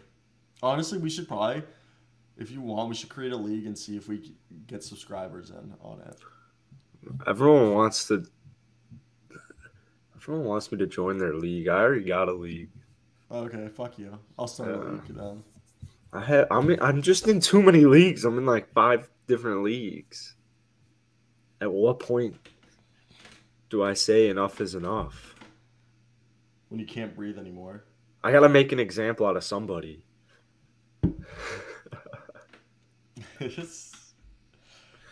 [0.62, 1.64] Honestly, we should probably,
[2.38, 4.34] if you want, we should create a league and see if we
[4.68, 6.18] get subscribers in on it.
[7.26, 8.26] Everyone wants to.
[10.22, 11.68] Everyone wants me to join their league.
[11.68, 12.70] I already got a league.
[13.32, 14.18] Okay, fuck you.
[14.38, 14.92] I'll start a Yeah.
[14.92, 15.44] league then.
[16.14, 16.48] I have.
[16.52, 16.70] I'm.
[16.70, 18.26] In, I'm just in too many leagues.
[18.26, 20.36] I'm in like five different leagues.
[21.62, 22.36] At what point
[23.70, 25.36] do I say enough is enough?
[26.70, 27.86] When you can't breathe anymore.
[28.24, 30.04] I gotta make an example out of somebody.
[33.40, 34.14] It's-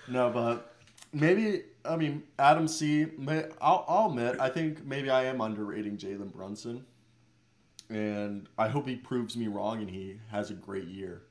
[0.07, 0.75] no, but
[1.13, 3.07] maybe I mean Adam C.
[3.17, 6.85] May, I'll, I'll admit I think maybe I am underrating Jalen Brunson,
[7.89, 11.23] and I hope he proves me wrong and he has a great year.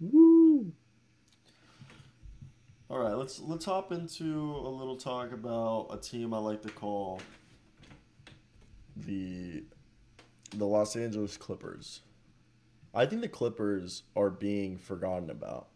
[0.00, 0.72] Woo!
[2.88, 6.70] All right, let's let's hop into a little talk about a team I like to
[6.70, 7.20] call
[8.96, 9.62] the
[10.56, 12.00] the Los Angeles Clippers.
[12.92, 15.68] I think the Clippers are being forgotten about.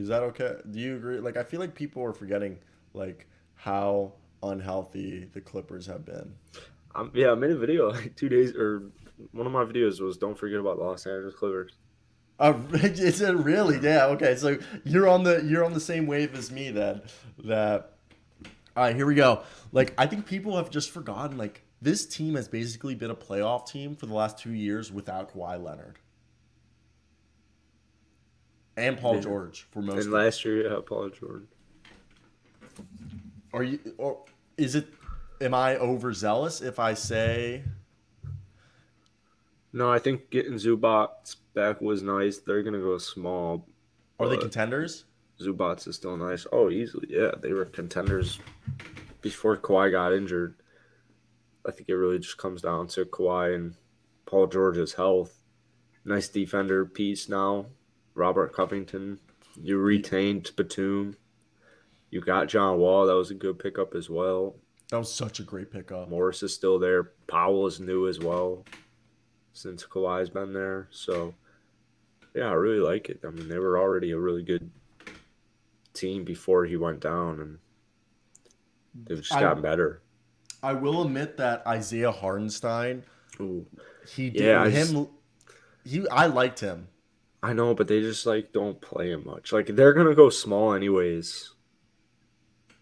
[0.00, 0.54] Is that okay?
[0.70, 1.18] Do you agree?
[1.18, 2.58] Like I feel like people are forgetting
[2.94, 6.34] like how unhealthy the Clippers have been.
[6.94, 8.90] Um, yeah, I made a video like two days, or
[9.32, 11.72] one of my videos was "Don't forget about the Los Angeles Clippers."
[12.38, 13.78] Uh, is it really?
[13.78, 14.06] Yeah.
[14.06, 14.34] Okay.
[14.36, 17.02] So you're on the you're on the same wave as me then.
[17.44, 17.92] That.
[18.76, 18.96] All right.
[18.96, 19.42] Here we go.
[19.72, 21.36] Like I think people have just forgotten.
[21.36, 25.34] Like this team has basically been a playoff team for the last two years without
[25.34, 25.98] Kawhi Leonard
[28.80, 29.20] and Paul Yeah.
[29.20, 30.04] George for most.
[30.04, 31.44] And last year, yeah, Paul George.
[33.52, 34.24] Are you or
[34.56, 34.88] is it
[35.40, 37.64] am I overzealous if I say
[39.72, 42.38] No, I think getting Zubac back was nice.
[42.38, 43.68] They're gonna go small.
[44.18, 45.04] Are they contenders?
[45.40, 46.46] Zubac is still nice.
[46.52, 47.30] Oh, easily, yeah.
[47.40, 48.38] They were contenders
[49.22, 50.56] before Kawhi got injured.
[51.66, 53.74] I think it really just comes down to Kawhi and
[54.26, 55.38] Paul George's health.
[56.04, 57.66] Nice defender piece now.
[58.14, 59.18] Robert Covington.
[59.60, 61.16] You retained Batum.
[62.10, 63.06] You got John Wall.
[63.06, 64.56] That was a good pickup as well.
[64.90, 66.08] That was such a great pickup.
[66.08, 67.12] Morris is still there.
[67.28, 68.64] Powell is new as well
[69.52, 70.88] since Kawhi's been there.
[70.90, 71.34] So,
[72.34, 73.20] yeah, I really like it.
[73.24, 74.70] I mean, they were already a really good
[75.94, 77.58] team before he went down, and
[79.06, 80.02] they've just I- gotten better.
[80.62, 83.02] I will admit that Isaiah Hartenstein,
[83.40, 83.64] Ooh.
[84.14, 85.08] he did Yeah, I him.
[85.86, 86.88] He, I liked him.
[87.42, 89.52] I know, but they just like don't play him much.
[89.52, 91.52] Like they're gonna go small anyways.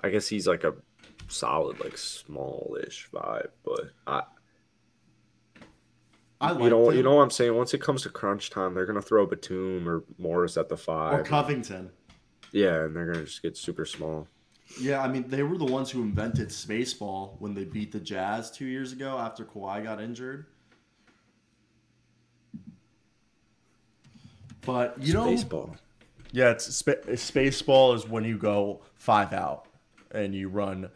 [0.02, 0.74] I guess he's like a
[1.28, 4.22] solid, like smallish vibe, but I,
[6.40, 6.96] I you know, him.
[6.96, 7.54] you know what I'm saying.
[7.54, 11.20] Once it comes to crunch time, they're gonna throw Batum or Morris at the five.
[11.20, 11.90] or Covington.
[12.52, 14.26] yeah, and they're gonna just get super small.
[14.80, 18.50] Yeah, I mean they were the ones who invented spaceball when they beat the Jazz
[18.50, 20.46] two years ago after Kawhi got injured.
[24.68, 25.74] But you know, baseball.
[26.30, 29.64] yeah, it's spa- spaceball is when you go five out
[30.10, 30.90] and you run,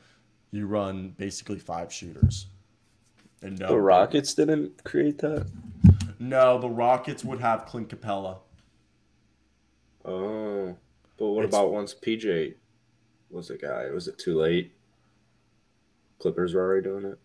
[0.50, 2.48] you run basically five shooters.
[3.40, 5.46] And no, The um, Rockets didn't create that.
[6.18, 8.40] no, the Rockets would have Clint Capela.
[10.04, 10.76] Oh,
[11.16, 12.54] but what It's- about once PJ
[13.30, 13.88] was a guy?
[13.90, 14.74] Was it too late?
[16.18, 17.18] Clippers were already doing it.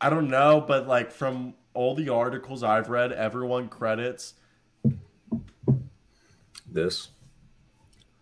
[0.00, 4.34] I don't know, but like from all the articles I've read, everyone credits
[6.72, 7.08] This.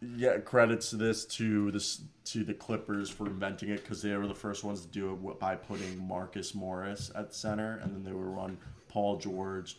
[0.01, 4.35] yeah credits this to this to the Clippers for inventing it because they were the
[4.35, 8.27] first ones to do it by putting Marcus Morris at center, and then they would
[8.27, 8.59] run
[8.89, 9.79] Paul George,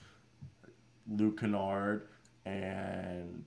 [1.08, 2.08] Luke Kennard,
[2.46, 3.46] and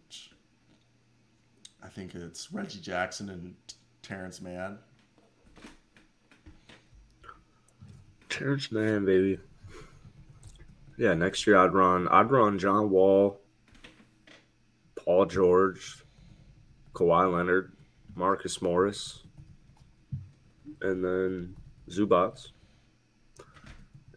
[1.82, 3.54] I think it's Reggie Jackson and
[4.02, 4.78] Terrence Mann.
[8.28, 9.38] Terrence Mann, baby.
[10.96, 12.06] Yeah, next year I'd run.
[12.08, 13.40] I'd run John Wall,
[15.12, 16.04] Paul George,
[16.94, 17.76] Kawhi Leonard,
[18.14, 19.22] Marcus Morris,
[20.80, 21.54] and then
[21.90, 22.48] Zubac.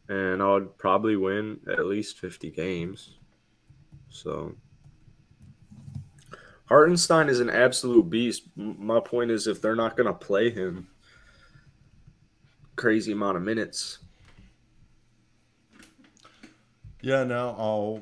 [0.07, 3.17] And I would probably win at least fifty games.
[4.07, 4.55] So
[6.69, 8.43] Hartenstein is an absolute beast.
[8.55, 10.87] My point is, if they're not going to play him
[12.77, 13.97] crazy amount of minutes,
[17.01, 17.99] Yeah, no, I'll.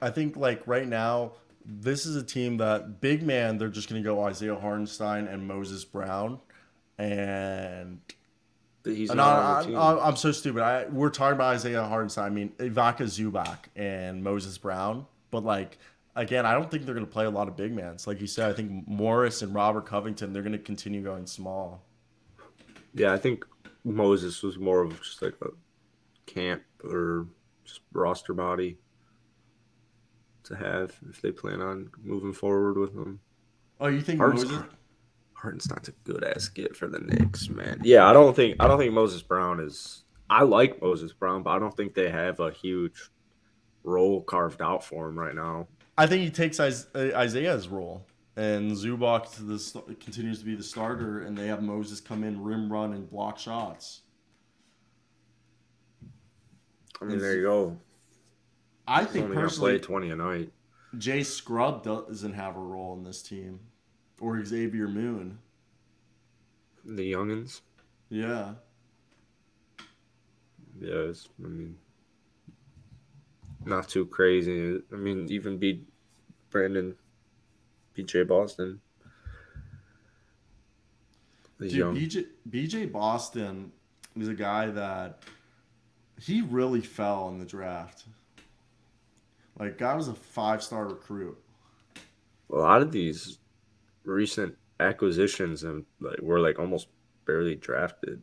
[0.00, 1.34] I think like right now,
[1.64, 3.58] this is a team that big man.
[3.58, 6.38] They're just gonna go Isaiah Hartenstein and Moses Brown,
[6.98, 8.00] and
[8.84, 9.78] he's and not I, on the team.
[9.78, 10.62] I, I'm so stupid.
[10.62, 12.24] I, we're talking about Isaiah Hartenstein.
[12.24, 15.78] I mean Ivica Zubac and Moses Brown, but like
[16.16, 18.06] again, I don't think they're gonna play a lot of big mans.
[18.06, 20.32] Like you said, I think Morris and Robert Covington.
[20.32, 21.82] They're gonna continue going small.
[22.94, 23.44] Yeah, I think
[23.84, 25.48] Moses was more of just like a
[26.26, 27.26] camp or
[27.64, 28.76] just roster body
[30.44, 33.20] to have if they plan on moving forward with him.
[33.80, 34.66] Oh, you think Hartenstein,
[35.44, 35.88] Moses?
[35.88, 37.80] A good ass get for the Knicks, man.
[37.82, 40.04] Yeah, I don't think I don't think Moses Brown is.
[40.30, 43.10] I like Moses Brown, but I don't think they have a huge
[43.84, 45.66] role carved out for him right now.
[45.98, 50.62] I think he takes uh, Isaiah's role, and Zubac to the continues to be the
[50.62, 54.02] starter, and they have Moses come in, rim run, and block shots.
[57.00, 57.76] I mean, there you go.
[58.86, 60.52] I think only gonna play personally, twenty a night.
[60.98, 63.60] Jay Scrubb doesn't have a role in this team,
[64.20, 65.38] or Xavier Moon.
[66.84, 67.60] The youngins.
[68.08, 68.54] Yeah,
[70.80, 71.76] Yeah, it's, I mean,
[73.64, 74.80] not too crazy.
[74.92, 75.86] I mean, even beat
[76.50, 76.94] Brandon,
[77.96, 78.80] BJ Boston.
[81.58, 81.96] He's dude, young.
[81.96, 83.72] BJ BJ Boston
[84.16, 85.22] is a guy that
[86.20, 88.04] he really fell in the draft.
[89.62, 91.38] Like, guy was a five star recruit.
[92.52, 93.38] A lot of these
[94.02, 96.88] recent acquisitions and like were like almost
[97.26, 98.20] barely drafted.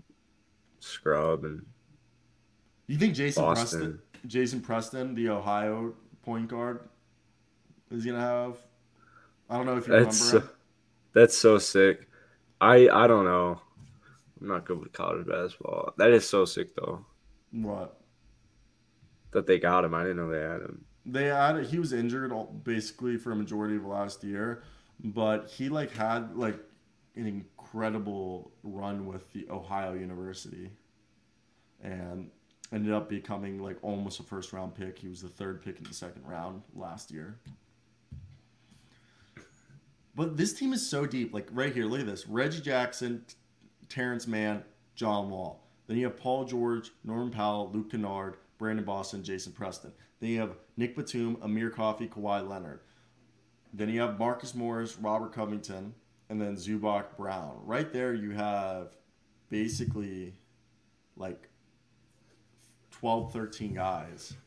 [0.80, 1.66] Scrubb and
[2.88, 3.80] You think Jason Boston.
[3.80, 6.90] Preston, Jason Preston, the Ohio point guard,
[7.90, 8.58] is gonna have?
[9.50, 10.48] I don't know if you That's remember.
[10.50, 10.54] so,
[11.14, 12.10] that's so sick.
[12.60, 13.62] I I don't know.
[14.42, 15.94] I'm not good with college basketball.
[15.96, 17.06] That is so sick though.
[17.54, 17.98] What
[19.32, 19.94] that they got him.
[19.94, 20.84] I didn't know they had him.
[21.06, 21.66] They had?
[21.66, 24.64] He was injured all, basically for a majority of last year,
[25.04, 26.60] but he like had like
[27.16, 30.70] an incredible run with the Ohio University,
[31.82, 32.30] and
[32.72, 34.98] ended up becoming like almost a first round pick.
[35.00, 37.40] He was the third pick in the second round last year.
[40.16, 41.34] But this team is so deep.
[41.34, 43.24] Like right here, look at this: Reggie Jackson,
[43.88, 44.64] Terrence Mann,
[44.96, 45.66] John Wall.
[45.88, 49.92] Then you have Paul George, Norman Powell, Luke Kennard, Brandon Boston, Jason Preston.
[50.20, 52.80] Then you have Nic Batum, Amir Coffey, Kawhi Leonard.
[53.74, 55.94] Then you have Marcus Morris, Robert Covington,
[56.30, 57.60] and then Zubac Brown.
[57.66, 58.96] Right there, you have
[59.50, 60.36] basically
[61.18, 61.50] like
[62.92, 64.38] 12, 13 guys.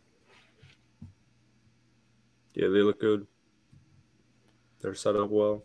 [2.55, 3.27] Yeah, they look good.
[4.81, 5.65] They're set up well.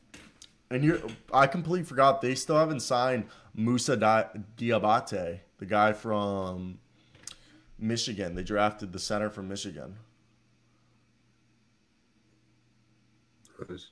[0.69, 1.01] And you
[1.31, 6.79] I completely forgot they still haven't signed Moussa Diabate, the guy from
[7.79, 8.35] Michigan.
[8.35, 9.95] They drafted the center from Michigan.
[13.69, 13.89] Nice.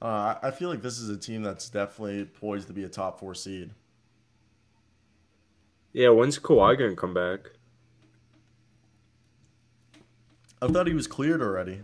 [0.00, 3.18] Uh, I feel like this is a team that's definitely poised to be a top
[3.18, 3.70] four seed.
[5.92, 7.52] Yeah, when's Kawhi gonna come back?
[10.60, 11.80] I thought he was cleared already.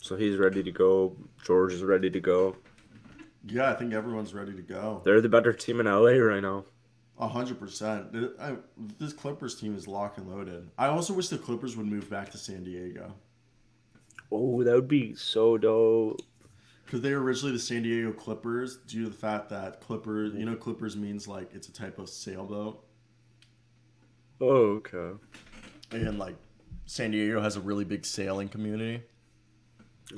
[0.00, 1.16] So he's ready to go.
[1.44, 2.56] George is ready to go.
[3.46, 5.02] Yeah, I think everyone's ready to go.
[5.04, 6.64] They're the better team in LA right now.
[7.18, 8.14] A hundred percent.
[8.98, 10.70] This Clippers team is lock and loaded.
[10.78, 13.14] I also wish the Clippers would move back to San Diego
[14.36, 16.20] Oh, that would be so dope.
[16.84, 20.44] because they were originally the San Diego Clippers due to the fact that Clippers, you
[20.44, 22.84] know, Clippers means like it's a type of sailboat,
[24.40, 25.18] Oh, okay.
[25.92, 26.36] and like
[26.86, 29.02] San Diego has a really big sailing community.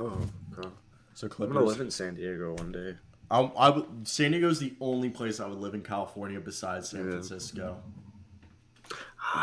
[0.00, 0.18] Oh,
[0.58, 0.68] okay.
[1.14, 2.94] So I'm gonna live in San Diego one day.
[3.30, 6.88] I, I would, San Diego is the only place I would live in California besides
[6.90, 7.10] San Yeah.
[7.12, 7.82] Francisco.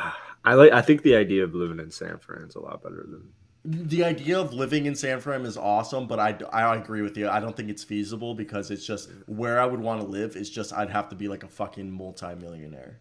[0.45, 0.71] I like.
[0.71, 3.29] I think the idea of living in San Fran is a lot better than.
[3.65, 7.29] The idea of living in San Fran is awesome, but I, I agree with you.
[7.29, 10.49] I don't think it's feasible because it's just where I would want to live is
[10.49, 12.99] just I'd have to be like a fucking multimillionaire.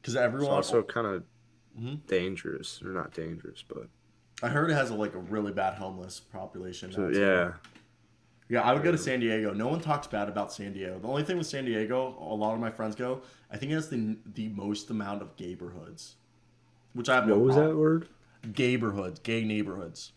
[0.00, 1.24] Because It's everyone, also kind of
[1.78, 2.06] Mhm.
[2.06, 3.88] dangerous, or not dangerous, but
[4.42, 6.90] I heard it has a, like a really bad homeless population.
[6.90, 7.52] so, yeah.
[8.48, 8.62] yeah.
[8.62, 9.52] I would go to San Diego.
[9.52, 10.98] No one talks bad about San Diego.
[10.98, 13.20] The only thing with San Diego, a lot of my friends go.
[13.50, 16.14] I think it has the the most amount of neighborhoods,
[16.94, 17.74] which I have no was problem.
[17.74, 18.08] that word?
[18.58, 20.12] Neighborhoods, gay neighborhoods.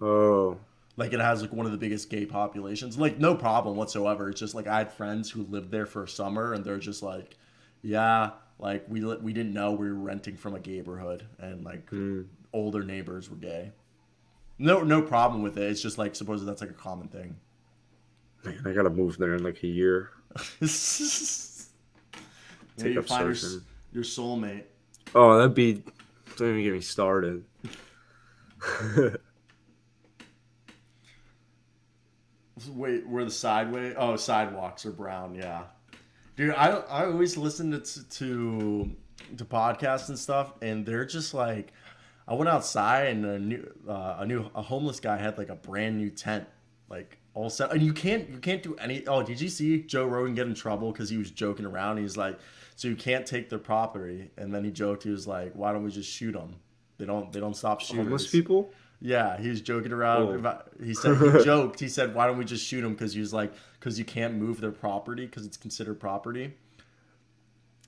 [0.00, 0.58] Oh,
[0.96, 2.98] Like it has like one of the biggest gay populations.
[2.98, 4.30] Like no problem whatsoever.
[4.30, 7.02] It's just like I had friends who lived there for a summer and they're just
[7.02, 7.36] like,
[7.82, 12.26] yeah, like we we didn't know we were renting from a neighborhood and like mm.
[12.52, 13.72] older neighbors were gay.
[14.58, 15.70] No no problem with it.
[15.70, 17.36] It's just like supposedly that's like a common thing.
[18.44, 20.10] man, I gotta move there in like a year.
[22.76, 23.60] Take you up find your,
[23.92, 24.64] your soulmate.
[25.14, 25.82] Oh, that'd be.
[26.40, 27.44] Don't even get me started.
[32.68, 33.92] Wait, where the sideway?
[33.94, 35.34] Oh, sidewalks are brown.
[35.34, 35.64] Yeah,
[36.36, 36.54] dude.
[36.54, 38.90] I I always listen to to
[39.36, 41.74] to podcasts and stuff, and they're just like,
[42.26, 45.56] I went outside and a new uh, a new a homeless guy had like a
[45.56, 46.46] brand new tent,
[46.88, 49.06] like all set, and you can't you can't do any.
[49.06, 51.98] Oh, did you see Joe Rogan get in trouble because he was joking around?
[51.98, 52.38] He's like,
[52.80, 55.02] so you can't take their property, and then he joked.
[55.02, 56.56] He was like, why don't we just shoot them?
[56.96, 58.70] They don't they don't stop shooting Homeless people?
[59.02, 60.34] yeah, he was joking around.
[60.34, 61.78] About, he said he joked.
[61.78, 64.36] He said, "Why don't we just shoot them?" Because he was like, "Because you can't
[64.36, 66.54] move their property because it's considered property."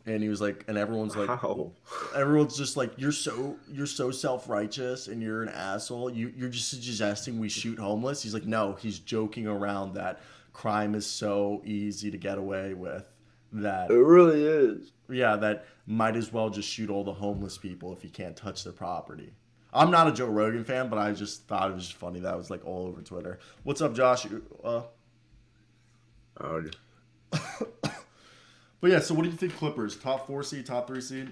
[0.05, 1.71] And he was like, and everyone's like, How?
[2.15, 6.11] everyone's just like, "You're so you're so self righteous and you're an asshole.
[6.11, 10.21] You you're just suggesting we shoot homeless." He's like, "No, he's joking around that
[10.53, 13.09] crime is so easy to get away with
[13.53, 14.93] that It really is.
[15.11, 18.65] yeah, that might as well just shoot all the homeless people if you can't touch
[18.65, 19.33] their property.
[19.75, 22.37] I'm not a Joe Rogan fan, but I just thought it was just funny that
[22.37, 23.39] was like all over Twitter.
[23.63, 24.27] What's up, Josh?
[24.63, 24.83] Uh,
[26.41, 26.65] Oh,
[27.31, 29.97] but yeah, so what do you think, Clippers?
[29.97, 31.29] Top four seed, top three seed?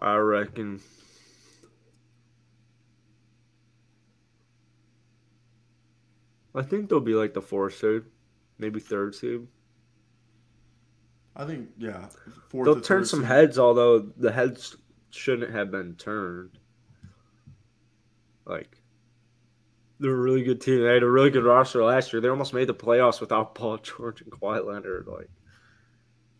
[0.00, 0.80] I reckon.
[6.54, 8.02] I think they'll be like the fourth seed,
[8.58, 9.46] maybe third seed.
[11.36, 12.08] I think yeah,
[12.50, 13.28] 4th They'll turn some seed.
[13.28, 14.76] heads, although the heads
[15.10, 16.58] shouldn't have been turned.
[18.46, 18.78] Like,
[19.98, 20.82] they're a really good team.
[20.82, 22.20] They had a really good roster last year.
[22.20, 25.06] They almost made the playoffs without Paul George and Kawhi Leonard.
[25.06, 25.28] Like,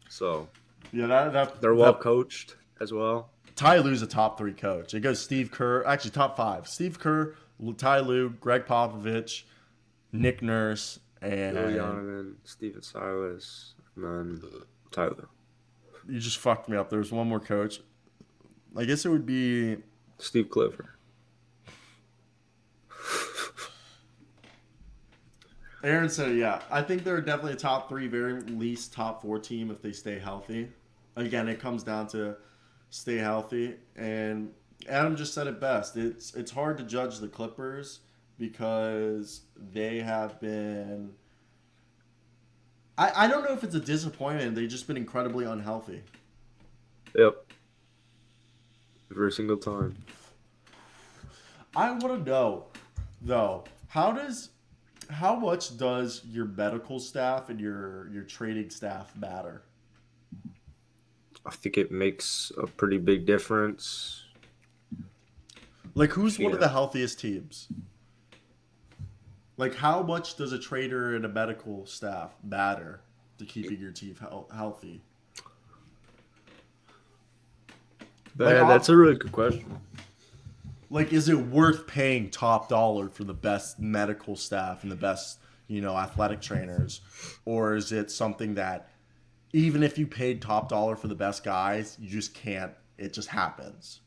[0.09, 0.49] so
[0.92, 3.30] Yeah, that, that they're well that- coached as well.
[3.55, 4.92] Ty Lue's a top three coach.
[4.92, 6.68] It goes Steve Kerr, actually top five.
[6.68, 7.34] Steve Kerr,
[7.78, 9.44] Ty Lue, Gregg Popovich,
[10.12, 14.42] Nick Nurse, and Donovan, Stephen Silas, and then
[14.97, 15.28] Tyler.
[16.09, 16.88] you just fucked me up.
[16.88, 17.80] There's one more coach.
[18.74, 19.76] I guess it would be
[20.18, 20.86] Steve Clifford.
[25.84, 26.62] Aaron said, yeah.
[26.70, 30.18] I think they're definitely a top three, very least top four team if they stay
[30.18, 30.70] healthy.
[31.14, 32.36] Again, it comes down to
[32.88, 33.76] stay healthy.
[33.97, 34.51] And
[34.88, 35.97] Adam just said it best.
[35.97, 38.01] It's it's hard to judge the Clippers
[38.38, 41.12] because they have been.
[42.99, 44.55] I, I don't know if it's a disappointment.
[44.55, 46.03] They've just been incredibly unhealthy.
[47.14, 47.44] Yep.
[49.11, 49.97] Every single time.
[51.74, 52.64] I want to know,
[53.20, 54.51] though, how does,
[55.11, 59.62] how much does your medical staff and your your trading staff matter?
[61.44, 64.24] I think it makes a pretty big difference.
[65.94, 67.68] Like, who's one of the healthiest teams?
[69.57, 73.00] Like, how much does a trader and a medical staff matter
[73.38, 74.16] to keeping your team
[74.54, 75.00] healthy?
[78.38, 79.80] Like, that's a really good question.
[80.90, 85.38] Like, is it worth paying top dollar for the best medical staff and the best,
[85.68, 87.00] you know, athletic trainers?
[87.44, 88.90] Or is it something that
[89.52, 93.28] even if you paid top dollar for the best guys, you just can't, it just
[93.28, 94.00] happens?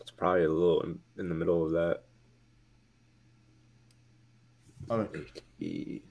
[0.00, 2.02] It's probably a little in, in the middle of that.
[4.90, 5.08] I mean,
[5.58, 6.02] He,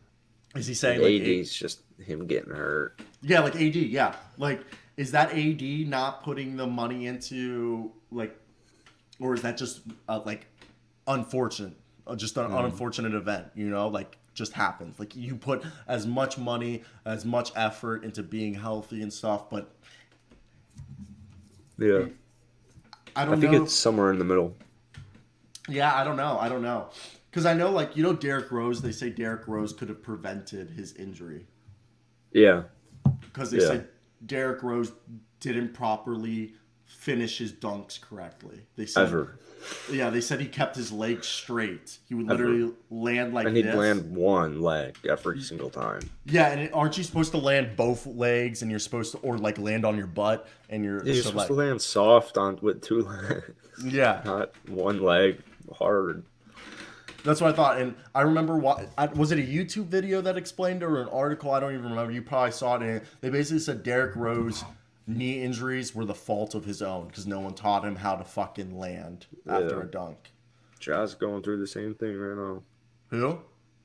[0.56, 3.00] is he saying, like, AD's just him getting hurt.
[3.22, 3.76] Yeah, like AD.
[3.76, 4.62] Yeah, like
[4.98, 8.38] is that AD not putting the money into like,
[9.20, 10.48] or is that just uh, like
[11.08, 11.74] unfortunate,
[12.08, 13.48] uh, just an unfortunate event?
[13.56, 15.00] You know, like just happens.
[15.00, 19.74] Like you put as much money, as much effort into being healthy and stuff, but
[21.78, 22.06] Yeah.
[23.16, 23.64] I I don't I think know.
[23.64, 24.56] it's somewhere in the middle.
[25.70, 26.38] Yeah, I don't know.
[26.40, 26.90] I don't know.
[27.34, 30.70] Because I know, like, you know, Derrick Rose, they say Derrick Rose could have prevented
[30.70, 31.48] his injury.
[32.32, 32.66] Yeah.
[33.22, 33.68] Because they Yeah.
[33.70, 33.88] said
[34.24, 34.92] Derrick Rose
[35.40, 36.54] didn't properly
[36.86, 38.68] finish his dunks correctly.
[38.76, 39.40] They said Ever.
[39.92, 41.98] Yeah, they said he kept his legs straight.
[42.08, 42.46] He would Ever.
[42.46, 43.76] literally land like And he'd this.
[43.76, 46.02] land one leg every single time.
[46.26, 49.40] Yeah, and it, aren't you supposed to land both legs and you're supposed to or
[49.40, 52.60] like land on your butt and you're, Yeah, you're so, supposed to land soft on
[52.62, 53.50] with two legs,
[53.84, 54.22] Yeah.
[54.24, 55.40] not one leg
[55.80, 56.24] hard.
[57.24, 57.80] That's what I thought.
[57.80, 61.52] And I remember what was it a YouTube video that explained it or an article?
[61.52, 62.12] I don't even remember.
[62.12, 62.82] You probably saw it.
[62.82, 64.64] And they basically said Derrick Rose
[65.08, 68.24] knee injuries were the fault of his own because no one taught him how to
[68.24, 69.84] fucking land after Yeah.
[69.84, 70.32] a dunk.
[70.80, 72.62] Ja's going through the same thing right now.
[73.10, 73.40] Who?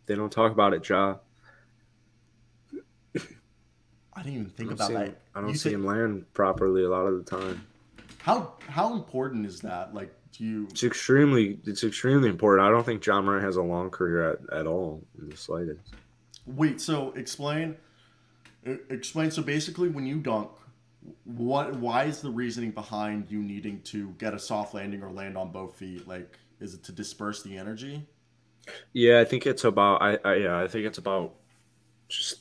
[0.07, 1.17] They don't talk about it, Ja.
[4.15, 5.21] I didn't even think about see, that.
[5.35, 7.65] I don't You see think- him land properly a lot of the time.
[8.19, 9.95] How how important is that?
[9.95, 10.69] Like, do you?
[10.71, 12.67] It's extremely, it's extremely important.
[12.67, 15.81] I don't think John Morant has a long career at, at all in the slightest.
[16.47, 17.77] Wait, so explain
[18.91, 20.51] explain so basically when you dunk
[21.25, 25.37] what why is the reasoning behind you needing to get a soft landing or land
[25.37, 26.07] on both feet?
[26.07, 28.07] Like is it to disperse the energy?
[28.93, 30.03] Yeah, I think it's about.
[30.03, 31.35] I, I yeah, I think it's about
[32.09, 32.41] just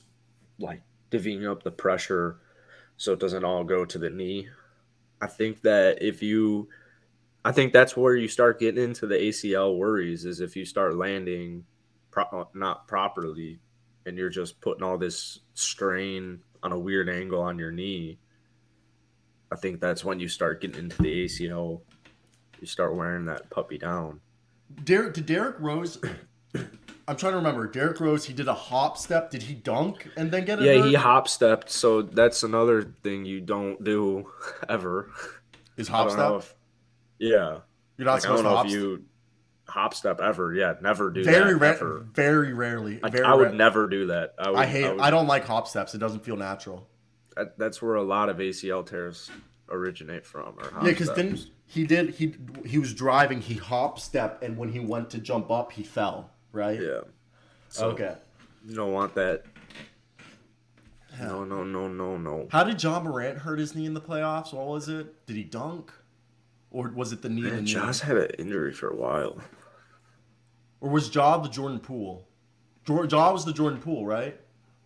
[0.60, 0.82] like
[1.12, 2.40] divvying up the pressure
[2.98, 4.50] so it doesn't all go to the knee.
[5.22, 6.68] I think that if you,
[7.48, 10.98] I think that's where you start getting into the ACL worries is if you start
[10.98, 11.64] landing
[12.12, 13.62] pro- uh, not properly
[14.06, 18.20] and you're just putting all this strain on a weird angle on your knee.
[19.50, 21.80] I think that's when you start getting into the ACL.
[22.60, 24.20] You start wearing that puppy down.
[24.84, 25.98] Derek did Derek Rose
[27.08, 27.66] I'm trying to remember.
[27.66, 29.32] Derek Rose, he did a hop step.
[29.32, 30.66] Did he dunk and then get it?
[30.66, 34.30] Yeah, he hop stepped, so that's another thing you don't do
[34.70, 35.12] ever.
[35.78, 36.34] Is hop step?
[36.40, 36.54] if-
[37.20, 37.60] yeah,
[37.98, 38.82] You're not like, I supposed don't to know hop if step.
[38.82, 39.04] you
[39.68, 40.54] hop step ever.
[40.54, 41.60] Yeah, never do Very that.
[41.60, 42.08] rare, ever.
[42.14, 43.00] very rarely.
[43.00, 44.36] Like, very I would rare- never do that.
[44.40, 44.92] I, would, I hate.
[44.92, 45.94] would- I don't like hop steps.
[45.96, 46.88] It doesn't feel natural.
[47.36, 49.30] that- that's where a lot of ACL tears
[49.70, 50.56] originate from.
[50.60, 52.12] Or hop Yeah, because then he did.
[52.12, 53.42] He he was driving.
[53.42, 56.32] He hop step, and when he went to jump up, he fell.
[56.54, 56.82] Right.
[56.82, 57.02] yeah.
[57.70, 58.16] So okay.
[58.66, 59.44] you don't want that.
[61.20, 62.48] No, no, no, no, no.
[62.52, 64.54] How did John Morant hurt his knee in the playoffs?
[64.54, 65.26] What was it?
[65.26, 65.92] Did he dunk,
[66.78, 67.42] or was it the knee?
[67.42, 67.74] Man, knee?
[67.74, 69.40] Had an injury for a while.
[70.80, 72.28] Or was Jaw the Jordan Poole?
[72.86, 74.40] Jaw was the Jordan Poole, right?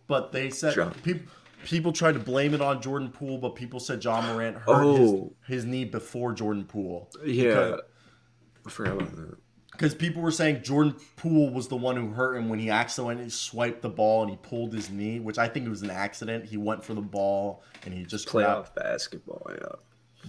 [0.06, 1.30] But they said people
[1.64, 5.32] people tried to blame it on Jordan Poole, but people said John Morant hurt Oh.
[5.46, 7.10] his, his knee before Jordan Poole.
[7.24, 7.76] Yeah,
[8.66, 9.36] I forgot about that.
[9.72, 13.30] Because people were saying Jordan Poole was the one who hurt him when he accidentally
[13.30, 16.44] swiped the ball and he pulled his knee, which I think it was an accident.
[16.46, 18.70] He went for the ball and he just grabbed.
[18.70, 19.46] Playoff basketball.
[19.50, 19.66] Yeah.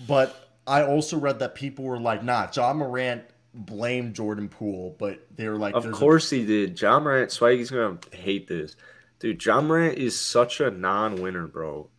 [0.07, 5.25] But I also read that people were like, "Nah, John Morant blamed Jordan Poole," but
[5.35, 6.75] they were like, Of "There's a- course he did.
[6.77, 8.75] John Morant, Swaggy's gonna hate this,
[9.19, 9.39] dude.
[9.39, 11.89] John Morant is such a non-winner, bro.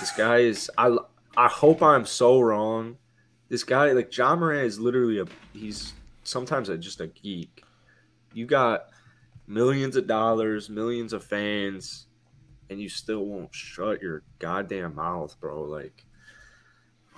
[0.00, 0.70] This guy is.
[0.78, 0.96] I
[1.36, 2.96] I hope I'm so wrong.
[3.48, 5.26] This guy, like John Morant, is literally a.
[5.52, 5.92] He's
[6.24, 7.62] sometimes a, just a geek.
[8.32, 8.86] You got
[9.46, 12.06] millions of dollars, millions of fans,
[12.70, 15.62] and you still won't shut your goddamn mouth, bro.
[15.64, 16.04] Like,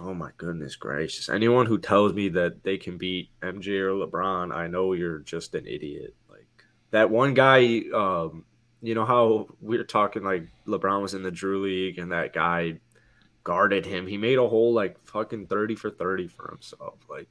[0.01, 1.29] oh my goodness gracious.
[1.29, 5.55] Anyone who tells me that they can beat MJ or LeBron, I know you're just
[5.55, 6.15] an idiot.
[6.31, 6.47] Like
[6.91, 8.45] that one guy, um,
[8.81, 12.33] you know how we were talking like LeBron was in the Drew League and that
[12.33, 12.79] guy
[13.45, 14.07] guarded him.
[14.07, 16.99] He made a whole like fucking 30 for 30 for himself.
[17.09, 17.29] Like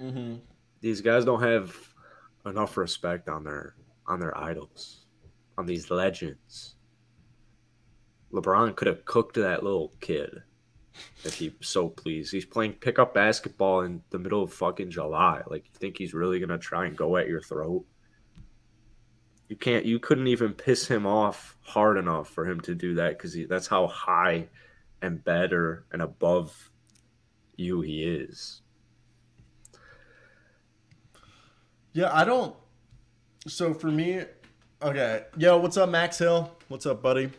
[0.00, 0.36] Mm-hmm.
[0.80, 1.74] these guys don't have
[2.46, 3.74] enough respect on their
[4.06, 5.06] on their idols,
[5.58, 6.76] on these legends.
[8.32, 10.42] LeBron could have cooked that little kid
[11.24, 12.30] if he so please.
[12.30, 15.42] He's playing pickup basketball in the middle of fucking July.
[15.46, 17.84] Like you think he's really gonna try and go at your throat?
[19.48, 19.84] You can't.
[19.84, 23.66] You couldn't even piss him off hard enough for him to do that because that's
[23.66, 24.48] how high
[25.00, 26.70] and better and above
[27.56, 28.62] you he is.
[31.92, 32.54] Yeah, I don't.
[33.46, 34.22] So for me,
[34.82, 35.24] okay.
[35.36, 36.50] Yo, what's up, Max Hill?
[36.68, 37.30] What's up, buddy?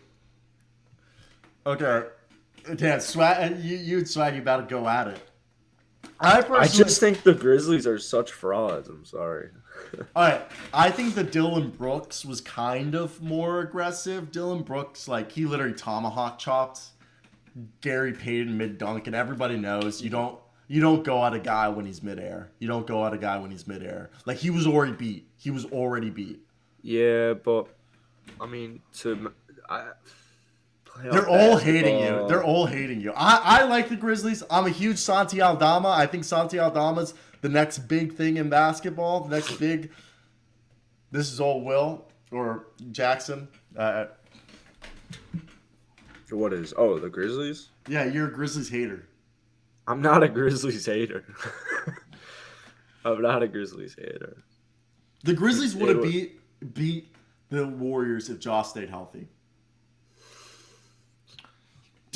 [1.66, 2.07] Okay.
[2.76, 3.53] Damn, swag.
[3.53, 5.22] Uh, you, you and swag, you about to go at it.
[6.20, 8.89] I personally, I just think the Grizzlies are such frauds.
[8.89, 9.49] I'm sorry.
[10.15, 10.41] all right.
[10.74, 14.32] I think the Dillon Brooks was kind of more aggressive.
[14.32, 16.82] Dillon Brooks, like he literally tomahawk chopped
[17.82, 21.67] Gary Payton mid dunk, and everybody knows you don't you don't go at a guy
[21.70, 22.51] when he's midair.
[22.59, 24.11] You don't go at a guy when he's midair.
[24.26, 25.28] Like he was already beat.
[25.38, 26.39] He was already beat.
[26.82, 27.67] Yeah, but
[28.39, 29.32] I mean, to
[29.70, 29.91] I,
[31.04, 32.26] They're all hating you.
[32.28, 33.14] They're all hating you.
[33.16, 34.43] I, I like the Grizzlies.
[34.50, 35.89] I'm a huge Santi Aldama.
[35.89, 39.22] I think Santi Aldama's the next big thing in basketball.
[39.22, 39.91] The next big.
[41.12, 43.47] This is all Will or Jackson.
[43.76, 44.06] Uh,
[46.30, 46.74] what is?
[46.78, 47.70] Oh, the Grizzlies.
[47.88, 49.08] yeah, you're a Grizzlies hater.
[49.88, 51.24] I'm not a Grizzlies hater.
[53.06, 54.43] I'm not a Grizzlies hater.
[55.24, 56.39] The Grizzlies would have beat
[56.74, 57.16] beat
[57.50, 59.28] the Warriors if Josh stayed healthy.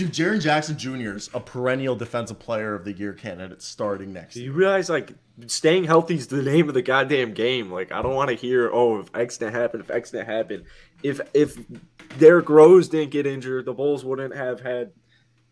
[0.04, 1.16] Dude, Jaren Jackson Jr.
[1.16, 4.52] is a perennial defensive player of the year candidate starting next Do year.
[4.52, 5.14] you realize like
[5.48, 7.72] staying healthy is the name of the goddamn game?
[7.72, 10.66] Like I don't want to hear oh if X didn't happen, if X didn't happen,
[11.04, 11.58] if if
[12.20, 14.92] Derrick Rose didn't get injured, the Bulls wouldn't have had.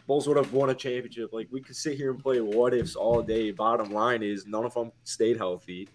[0.06, 1.32] Bulls would have won a championship.
[1.32, 3.52] Like we could sit here and play what ifs all day.
[3.52, 5.88] Bottom line is none of them stayed healthy,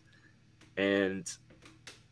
[0.79, 1.31] and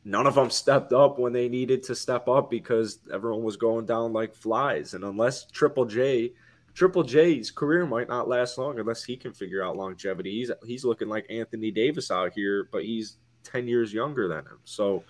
[0.05, 3.87] none of them stepped up when they needed to step up because everyone was going
[3.87, 4.95] down like flies.
[4.95, 6.33] And unless Triple J,
[6.75, 10.31] Triple J's career might not last long unless he can figure out longevity.
[10.31, 14.59] He's he's looking like Anthony Davis out here, but he's ten years younger than him.
[14.65, 15.05] So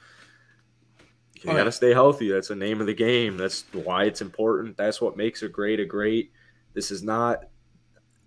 [1.42, 1.74] you All got to right.
[1.74, 2.30] stay healthy.
[2.30, 3.36] That's the name of the game.
[3.36, 4.76] That's why it's important.
[4.76, 6.32] That's what makes a great a great.
[6.72, 7.44] This is not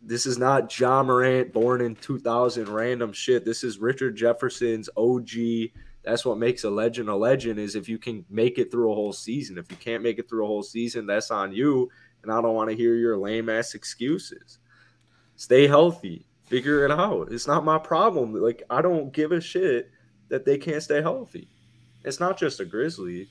[0.02, 3.46] this is not John Morant born in 2000 random shit.
[3.46, 5.30] This is Richard Jefferson's OG.
[6.08, 8.96] That's what makes a legend a legend is if you can make it through a
[8.96, 9.58] whole season.
[9.58, 11.90] If you can't make it through a whole season, that's on you.
[12.24, 14.60] And I don't want to hear your lame ass excuses.
[15.36, 16.26] Stay healthy.
[16.46, 17.34] Figure it out.
[17.34, 18.34] It's not my problem.
[18.34, 19.92] Like I don't give a shit
[20.30, 21.50] that they can't stay healthy.
[22.06, 23.28] It's not just a Grizzly.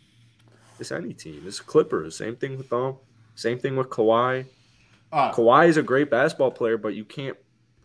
[0.79, 1.45] It's any team.
[1.47, 2.14] It's Clippers.
[2.14, 2.97] Same thing with them.
[3.37, 4.45] Same thing with Kawhi.
[5.11, 7.39] Uh, Kawhi is a great basketball player, but you can't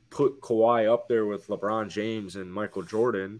[0.10, 3.40] put Kawhi up there with LeBron James and Michael Jordan.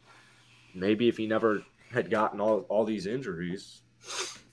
[0.74, 3.82] Maybe if he never had gotten all, all these injuries.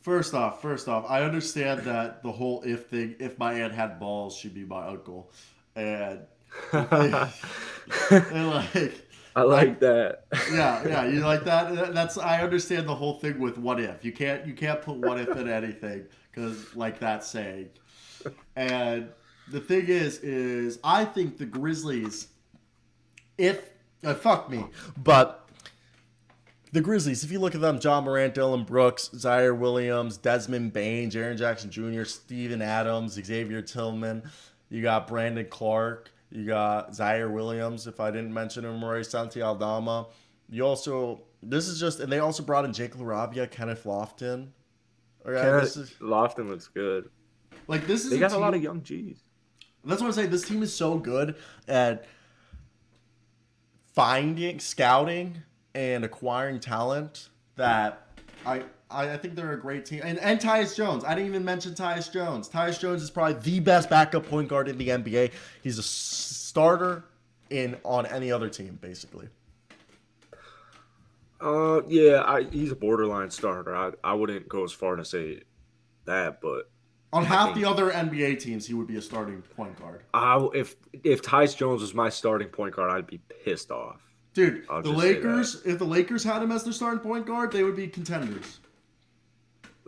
[0.03, 4.01] First off, first off, I understand that the whole if thing, if my aunt had
[4.01, 5.31] balls, she'd be my uncle.
[5.77, 6.21] And,
[6.73, 10.25] and like, I like that.
[10.53, 11.95] yeah, yeah, you like that?
[11.95, 14.05] That's I understand the whole thing with what if.
[14.05, 17.71] You can't you can't put what if in anything because like that saying.
[18.57, 19.11] And
[19.51, 22.29] the thing is, is I think the Grizzlies,
[23.37, 23.71] if
[24.05, 24.65] uh, fuck me,
[24.97, 25.48] but
[26.73, 31.11] the Grizzlies, if you look at them, John Morant, Dillon Brooks, Ziaire Williams, Desmond Bane,
[31.11, 34.23] Jaren Jackson Jr., Steven Adams, Xavier Tillman,
[34.69, 39.41] you got Brandon Clarke, you got Ziaire Williams, if I didn't mention him already, Santi
[39.41, 40.07] Aldama.
[40.51, 44.49] You also, this is just, and they also brought in Jake LaRavia, Kenneth Lofton.
[45.27, 47.11] Okay, this is, Lofton looks good.
[47.67, 49.19] like this is They got a team- lot of young G's.
[49.85, 50.31] That's what I'm saying.
[50.31, 52.05] This team is so good at
[53.95, 55.43] finding, scouting,
[55.75, 58.07] and acquiring talent that
[58.47, 60.01] I I, I think they're a great team.
[60.05, 61.05] And and Tyus Jones.
[61.05, 62.49] I didn't even mention Tyus Jones.
[62.49, 65.33] Tyus Jones is probably the best backup point guard in the NBA.
[65.63, 67.05] He's a starter
[67.51, 69.29] in on any other team, basically.
[71.41, 73.75] Uh, yeah, I, he's a borderline starter.
[73.77, 75.43] I, I wouldn't go as far to say
[76.05, 76.69] that, but
[77.13, 80.03] On half think- the other NBA teams, he would be a starting point guard.
[80.13, 84.01] I, if if Tyus Jones was my starting point guard, I'd be pissed off.
[84.35, 87.65] Dude, I'll the Lakers, if the Lakers had him as their starting point guard, they
[87.65, 88.61] would be contenders.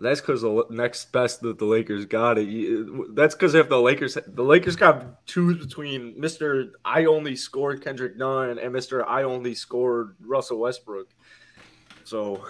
[0.00, 3.14] That's because the next best that the Lakers got it.
[3.14, 8.16] That's because if the Lakers, the Lakers got two between Mister I only scored Kendrick
[8.16, 11.08] Nunn and Mister I only scored Russell Westbrook.
[12.04, 12.42] So,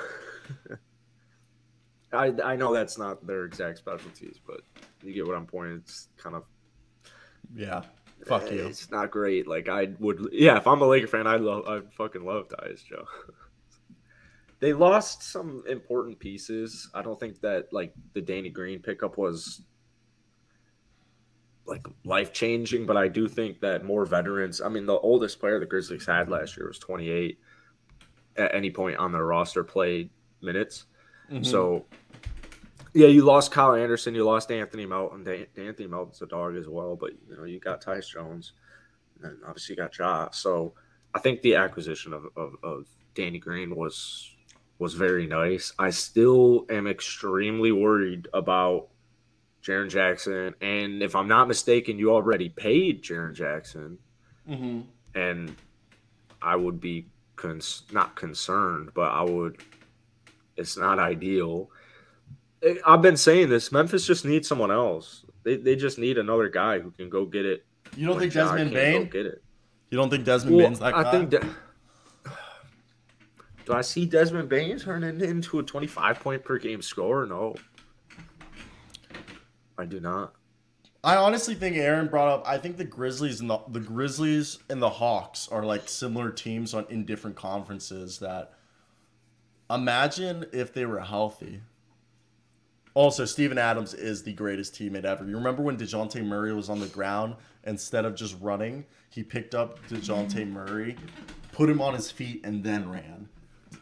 [2.13, 4.61] I I know that's not their exact specialties, but
[5.03, 5.79] you get what I'm pointing.
[5.79, 6.45] It's kind of
[7.53, 7.83] yeah.
[8.27, 8.67] Fuck you.
[8.67, 9.47] It's not great.
[9.47, 10.57] Like I would, yeah.
[10.57, 13.05] If I'm a Laker fan, I love, I fucking love Tyus Joe.
[14.61, 16.89] they lost some important pieces.
[16.95, 19.63] I don't think that like the Danny Green pickup was
[21.67, 24.61] like life changing, but I do think that more veterans.
[24.61, 27.39] I mean, the oldest player the Grizzlies had last year was 28.
[28.37, 30.11] At any point on their roster, played
[30.43, 30.87] minutes.
[31.31, 31.43] Mm-hmm.
[31.43, 31.87] So
[32.93, 35.47] yeah, you lost Kyle Anderson, you lost Anthony Melton.
[35.57, 38.53] Anthony Melton's a dog as well, but you know you got Tyus Jones,
[39.23, 40.31] and obviously you got Ja.
[40.31, 40.75] So
[41.15, 44.35] I think the acquisition of, of, of Danny Green was
[44.79, 45.73] was very nice.
[45.79, 48.89] I still am extremely worried about
[49.63, 53.99] Jaren Jackson, and if I'm not mistaken, you already paid Jaren Jackson,
[54.49, 54.81] mm-hmm.
[55.15, 55.55] and
[56.43, 59.63] I would be cons- not concerned, but I would.
[60.57, 61.71] It's not ideal
[62.87, 63.73] I've been saying this.
[63.73, 65.25] Memphis just needs someone else.
[65.43, 67.65] They, they just need another guy who can go get it.
[67.97, 69.09] You don't think Desmond Bane?
[69.09, 69.43] Get it.
[69.91, 71.09] You don't think Desmond well, Bane's that guy?
[71.09, 71.31] I think.
[71.31, 71.41] De-
[73.65, 77.27] Do I see Desmond Bane turning into a 25 point per game scorer?
[77.27, 77.55] No.
[79.79, 80.35] I do not.
[81.03, 82.47] I honestly think Aaron brought up.
[82.47, 86.75] I think the Grizzlies and the the Grizzlies and the Hawks are like similar teams
[86.75, 88.19] on in different conferences.
[88.19, 88.53] That
[89.71, 91.63] imagine if they were healthy.
[92.95, 95.25] Also, Steven Adams is the greatest teammate ever.
[95.25, 97.37] You remember when DeJounte Murray was on the ground?
[97.65, 100.97] Instead of just running, he picked up DeJounte Murray,
[101.53, 103.29] put him on his feet, and then ran.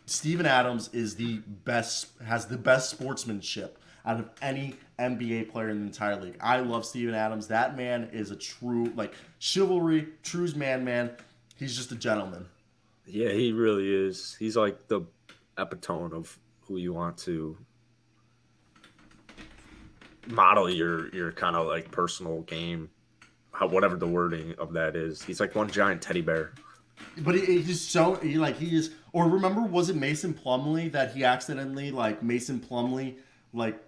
[0.07, 5.81] Steven Adams is the best, has the best sportsmanship out of any NBA player in
[5.81, 6.37] the entire league.
[6.41, 7.47] I love Steven Adams.
[7.49, 11.13] That man is a true, like, chivalry, true man, man.
[11.57, 12.47] He's just a gentleman.
[13.07, 14.37] Yeah, he really is.
[14.39, 15.03] He's like the
[15.57, 17.57] epitome of who you want to
[20.29, 22.91] model your your kind of like personal game,
[23.53, 25.23] how whatever the wording of that is.
[25.23, 26.53] He's like one giant teddy bear.
[27.19, 28.91] But he, he's so he like he is.
[29.13, 33.17] Or remember, was it Mason Plumlee that he accidentally like Mason Plumlee
[33.53, 33.83] like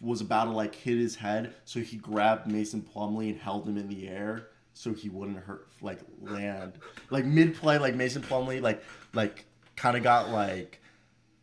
[0.00, 3.76] was about to like hit his head, so he grabbed Mason Plumlee and held him
[3.76, 6.72] in the air so he wouldn't hurt like land
[7.10, 9.44] like mid play like Mason Plumlee like like
[9.76, 10.80] kind of got like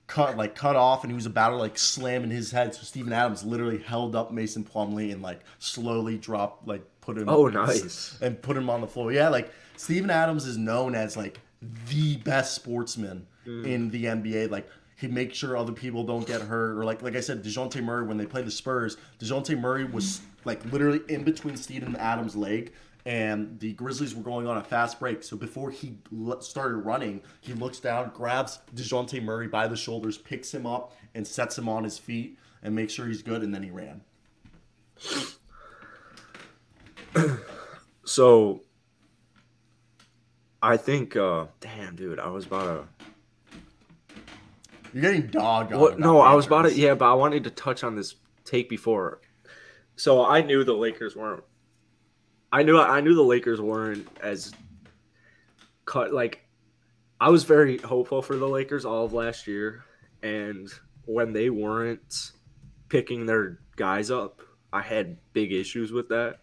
[0.09, 2.73] cut like cut off and he was about to like slam in his head.
[2.73, 7.29] So Steven Adams literally held up Mason Plumlee and like slowly dropped like put him
[7.29, 8.17] Oh nice.
[8.21, 9.13] And put him on the floor.
[9.13, 11.39] Yeah, like Steven Adams is known as like
[11.87, 13.65] the best sportsman mm.
[13.65, 14.49] in the NBA.
[14.49, 16.77] Like he makes sure other people don't get hurt.
[16.77, 20.21] Or like like I said, DeJounte Murray when they played the Spurs, DeJounte Murray was
[20.43, 22.73] like literally in between Steven Adams' leg
[23.05, 25.23] and the Grizzlies were going on a fast break.
[25.23, 25.97] So before he
[26.41, 31.25] started running, he looks down, grabs DeJounte Murray by the shoulders, picks him up, and
[31.25, 34.01] sets him on his feet and makes sure he's good, and then he ran.
[38.03, 38.63] so
[40.61, 43.07] I think, uh, damn, dude, I was about to.
[44.93, 45.79] You're getting dog on.
[45.79, 46.73] Well, no, I was about to.
[46.73, 49.21] Yeah, but I wanted to touch on this take before.
[49.95, 51.43] So I knew the Lakers weren't
[52.51, 54.51] I knew I knew the Lakers weren't as
[55.85, 56.45] cut like
[57.19, 59.83] I was very hopeful for the Lakers all of last year
[60.23, 60.71] and
[61.05, 62.31] when they weren't
[62.89, 64.41] picking their guys up,
[64.71, 66.39] I had big issues with that.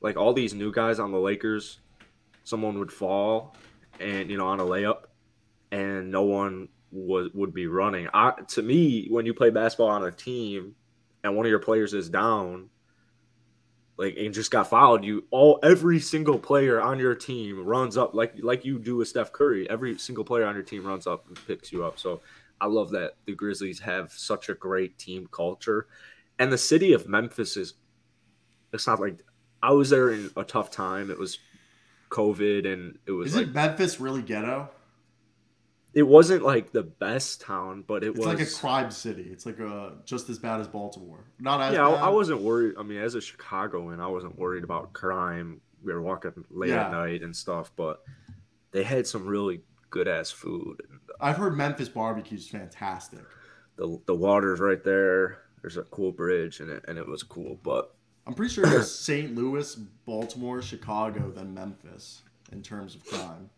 [0.00, 1.80] Like all these new guys on the Lakers,
[2.44, 3.54] someone would fall
[3.98, 5.02] and you know on a layup
[5.70, 8.08] and no one would would be running.
[8.14, 10.74] I to me when you play basketball on a team
[11.22, 12.70] and one of your players is down,
[14.00, 18.14] like and just got fouled, you all every single player on your team runs up
[18.14, 19.68] like like you do with Steph Curry.
[19.68, 21.98] Every single player on your team runs up and picks you up.
[21.98, 22.22] So
[22.60, 25.86] I love that the Grizzlies have such a great team culture.
[26.38, 27.74] And the city of Memphis is
[28.72, 29.22] it's not like
[29.62, 31.10] I was there in a tough time.
[31.10, 31.38] It was
[32.08, 34.70] COVID and it was Is like, it Memphis really ghetto?
[35.92, 39.28] It wasn't like the best town, but it it's was like a crime city.
[39.30, 41.24] It's like a just as bad as Baltimore.
[41.38, 41.88] Not as yeah.
[41.88, 42.02] Bad.
[42.02, 42.74] I, wasn't worried.
[42.78, 45.60] I mean, as a Chicagoan, I wasn't worried about crime.
[45.82, 46.86] We were walking late yeah.
[46.86, 48.02] at night and stuff, but
[48.70, 50.82] they had some really good ass food.
[51.20, 53.24] I've heard Memphis barbecue is fantastic.
[53.76, 55.38] The the water's right there.
[55.60, 57.58] There's a cool bridge, and it and it was cool.
[57.64, 57.94] But
[58.26, 59.34] I'm pretty sure it's St.
[59.34, 59.74] Louis,
[60.04, 62.22] Baltimore, Chicago, then Memphis
[62.52, 63.50] in terms of crime.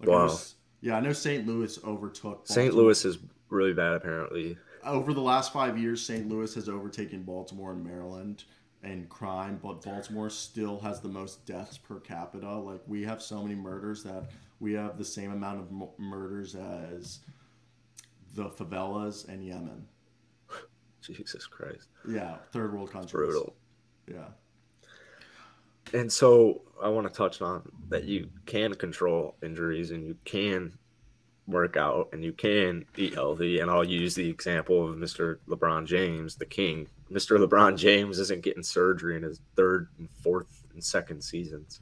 [0.00, 0.36] Like wow.
[0.84, 1.46] Yeah, I know St.
[1.46, 2.46] Louis overtook.
[2.46, 2.74] St.
[2.74, 3.16] Louis is
[3.48, 4.58] really bad, apparently.
[4.84, 6.28] over the last five years, St.
[6.28, 8.44] Louis has overtaken Baltimore and Maryland
[8.82, 12.54] in crime, but Baltimore still has the most deaths per capita.
[12.54, 14.24] Like we have so many murders that
[14.60, 17.20] we have the same amount of m- murders as
[18.34, 19.86] the favelas and Yemen.
[21.00, 21.88] Jesus Christ.
[22.06, 23.12] Yeah, third world countries.
[23.12, 23.56] Brutal.
[24.06, 24.26] Yeah.
[25.94, 30.76] And so I want to touch on that you can control injuries and you can
[31.46, 33.60] work out and you can eat healthy.
[33.60, 35.38] And I'll use the example of Mr.
[35.48, 36.88] LeBron James, the king.
[37.12, 37.38] Mr.
[37.38, 41.80] LeBron James isn't getting surgery in his third and fourth and second seasons.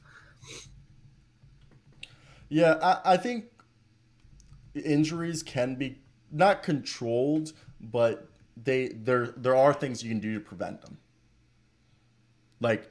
[2.50, 3.46] Yeah, I, I think
[4.74, 6.00] injuries can be
[6.30, 8.28] not controlled, but
[8.62, 10.98] they there there are things you can do to prevent them.
[12.60, 12.90] Like,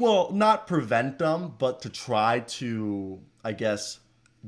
[0.00, 4.00] well, not prevent them, but to try to, I guess,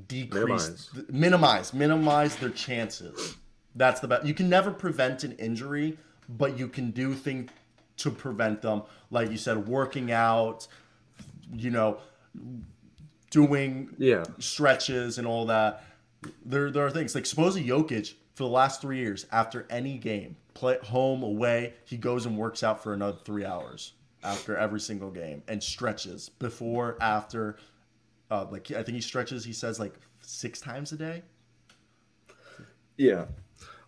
[0.09, 3.37] decrease, minimize, minimize, minimize their chances.
[3.75, 4.27] That's the best.
[4.27, 5.99] You can never prevent an injury,
[6.29, 7.51] but you can do things
[7.99, 8.83] to prevent them.
[9.11, 10.67] Like you said, working out,
[11.55, 11.99] you know,
[13.31, 15.85] doing yeah stretches and all that.
[16.45, 20.37] There, there are things like supposedly Jokic for the last three years, after any game,
[20.55, 23.93] play home away, he goes and works out for another three hours
[24.23, 27.59] after every single game and stretches before, after.
[28.31, 29.45] Uh, like I think he stretches.
[29.45, 31.23] He says like six times a day.
[32.97, 33.27] Yeah,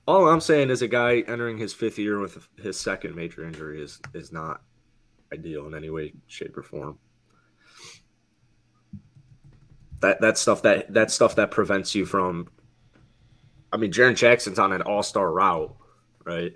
[0.06, 3.82] all I'm saying is a guy entering his fifth year with his second major injury
[3.82, 4.60] is is not
[5.32, 6.98] ideal in any way, shape, or form.
[10.00, 12.48] That that stuff that that stuff that prevents you from.
[13.72, 15.74] I mean, Jaren Jackson's on an all star route,
[16.24, 16.52] right?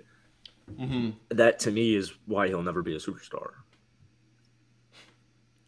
[0.71, 1.35] Mm-hmm.
[1.35, 3.49] That to me is why he'll never be a superstar.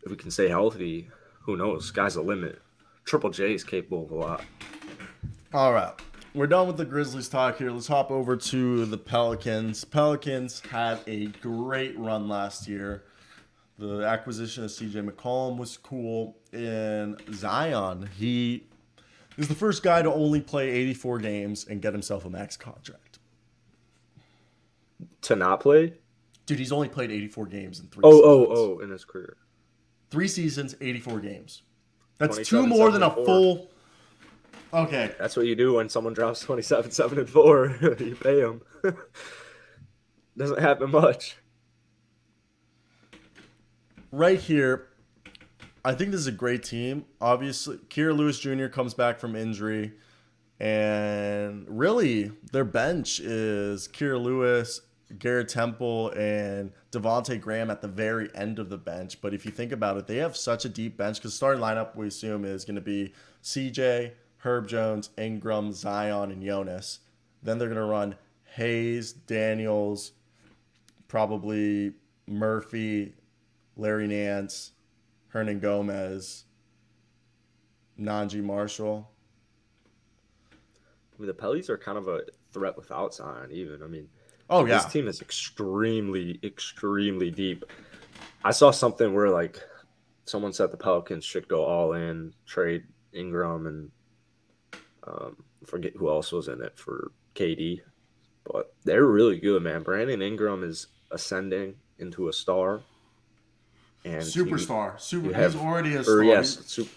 [0.04, 1.10] If we can stay healthy,
[1.42, 1.86] who knows?
[1.86, 2.62] Sky's the limit.
[3.06, 4.46] Triple J is capable of a lot.
[5.54, 5.94] All right
[6.34, 7.72] we're done with the Grizzlies talk here.
[7.72, 9.84] Let's hop over to the Pelicans.
[9.84, 13.04] Pelicans had a great run last year.
[13.78, 16.38] The acquisition of CJ McCollum was cool.
[16.54, 18.68] And Zion, he
[19.38, 23.20] is the first guy to only play 84 games and get himself a max contract.
[25.24, 25.94] To not play?
[26.46, 28.58] Dude, he's only played 84 games in three oh, oh seasons.
[28.58, 29.38] Oh oh, oh, in his career.
[30.12, 31.64] Three seasons, 84 games.
[32.18, 33.72] That's two more than a full
[34.74, 35.12] Okay.
[35.20, 37.78] That's what you do when someone drops 27, 7, and 4.
[38.00, 38.62] you pay them.
[40.38, 41.38] Doesn't happen much.
[44.12, 44.88] Right here,
[45.84, 47.06] I think this is a great team.
[47.20, 48.68] Obviously, Kira Lewis Jr.
[48.68, 49.94] comes back from injury.
[50.60, 54.82] And really, their bench is Kira Lewis,
[55.20, 59.22] Garrett Temple, and Devonte Graham at the very end of the bench.
[59.22, 61.96] But if you think about it, they have such a deep bench because starting lineup
[61.96, 67.00] we assume is going to be CJ, Herb Jones, Ingram, Zion, and Jonas.
[67.44, 68.16] Then they're going to run
[68.56, 70.12] Hayes, Daniels,
[71.08, 71.94] probably
[72.28, 73.14] Murphy,
[73.76, 74.72] Larry Nance,
[75.34, 76.44] Hernangomez,
[78.00, 79.10] Naji Marshall.
[80.52, 80.56] I
[81.22, 83.84] mean, the Pellies are kind of a threat without Zion, even.
[83.84, 84.10] I mean,
[84.52, 87.66] oh yeah, this team is extremely, extremely deep.
[88.44, 89.60] I saw something where like
[90.26, 92.84] someone said the Pelicans should go all in, trade
[93.14, 93.92] Ingram and
[95.08, 97.82] um, forget who else was in it for KD,
[98.52, 99.84] but they're really good, man.
[99.84, 102.82] Brandon Ingram is ascending into a star.
[104.04, 105.34] And superstar, super.
[105.34, 106.16] Have, he's already a star.
[106.16, 106.90] Or yes, super,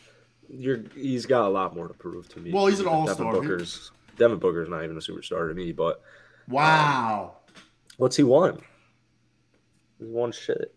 [0.49, 0.85] you're.
[0.95, 2.51] He's got a lot more to prove to me.
[2.51, 3.33] Well, he's an all star.
[3.33, 6.01] Devin Booker's Devin Booker's not even a superstar to me, but
[6.49, 7.43] wow, um,
[7.97, 8.61] what's he won?
[9.99, 10.74] He's won shit.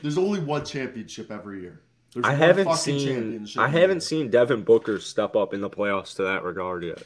[0.00, 1.82] There's only one championship every year.
[2.12, 6.24] There's I haven't seen I haven't seen Devin Booker step up in the playoffs to
[6.24, 7.02] that regard yet.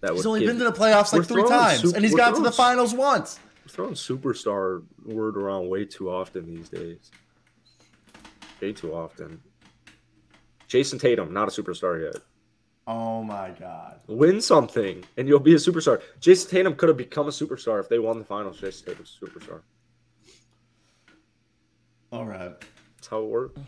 [0.00, 2.42] That he's only been to the playoffs like three times, super, and he's got to
[2.42, 3.38] the finals once.
[3.64, 7.10] We're throwing superstar word around way too often these days.
[8.60, 9.40] Way too often.
[10.68, 12.22] Jayson Tatum, not a superstar yet.
[12.92, 14.00] Oh my god.
[14.08, 16.02] Win something and you'll be a superstar.
[16.20, 18.60] Jayson Tatum could have become a superstar if they won the finals.
[18.60, 19.60] Jayson Tatum's a superstar.
[22.10, 22.52] All right.
[22.96, 23.60] That's how it works.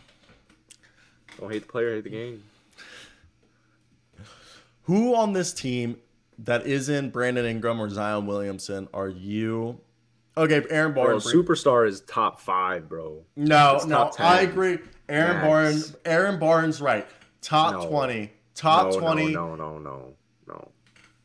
[1.39, 2.43] Don't hate the player, hate the game.
[4.83, 5.99] Who on this team
[6.41, 9.81] that isn't Brandon Ingram or Zion Williamson are you?
[10.37, 11.31] Okay, Aaron Barnes.
[11.31, 13.23] Bro, superstar is top five, bro.
[13.37, 14.79] No, it's no, I agree.
[15.09, 15.43] Aaron.
[15.43, 15.95] Barnes.
[16.05, 17.07] Aaron Barnes, right?
[17.41, 17.89] Top no.
[17.89, 18.33] twenty.
[18.55, 19.33] Top no, twenty.
[19.33, 20.15] No, no, no,
[20.47, 20.71] no,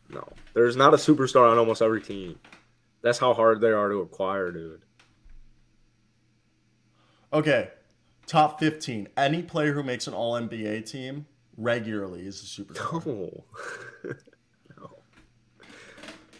[0.10, 0.34] no.
[0.54, 2.40] There's not a superstar on almost every team.
[3.02, 4.82] That's how hard they are to acquire, dude.
[7.32, 7.70] Okay,
[8.26, 9.10] top 15.
[9.18, 11.26] Any player who makes an all NBA team
[11.58, 13.06] regularly is a superstar.
[13.06, 13.44] No.
[14.78, 14.90] no.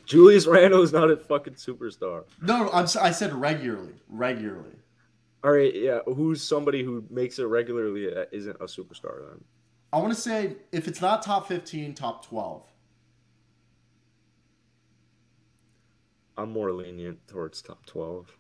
[0.06, 2.24] Julius Randle is not a fucking superstar.
[2.42, 3.96] No, I'm, si said regularly.
[4.08, 4.76] Regularly.
[5.44, 6.00] All right, yeah.
[6.06, 9.44] Who's somebody who makes it regularly that isn't a superstar then?
[9.94, 12.64] I want to say if it's not top 15, top 12.
[16.38, 18.32] I'm more lenient towards top 12.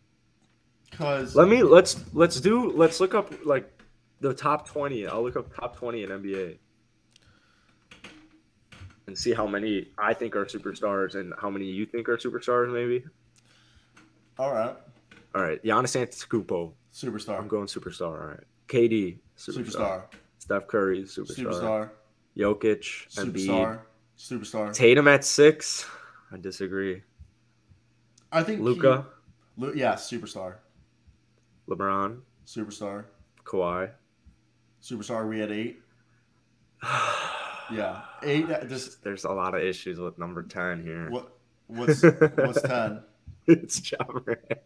[0.91, 3.69] Cuz Let me let's let's do let's look up like
[4.19, 5.07] the top 20.
[5.07, 6.57] I'll look up top 20 in NBA.
[9.07, 12.71] And see how many I think are superstars and how many you think are superstars
[12.71, 13.05] maybe.
[14.37, 14.75] All right.
[15.33, 16.73] All right, Giannis Antetokounmpo.
[16.93, 17.39] Superstar.
[17.39, 18.19] I'm going superstar.
[18.21, 18.43] All right.
[18.67, 19.65] KD, superstar.
[19.65, 20.03] Superstar.
[20.47, 21.35] Steph Curry, superstar.
[21.35, 21.89] Superstar.
[22.37, 23.47] Jokic, Embiid.
[23.47, 23.79] Superstar.
[24.17, 24.73] Superstar.
[24.73, 25.85] Tatum at six.
[26.31, 27.03] I disagree.
[28.31, 29.07] I think Luka,
[29.75, 30.55] yeah, superstar.
[31.69, 33.03] LeBron, Superstar.
[33.43, 33.89] Kawhi.
[34.81, 35.27] Superstar.
[35.27, 35.79] We had eight.
[37.69, 38.47] Yeah, eight.
[38.69, 41.09] Just There's a lot of issues with number ten here.
[41.09, 41.33] what?
[41.67, 43.01] What's what's ten?
[43.45, 44.61] it's John Morant.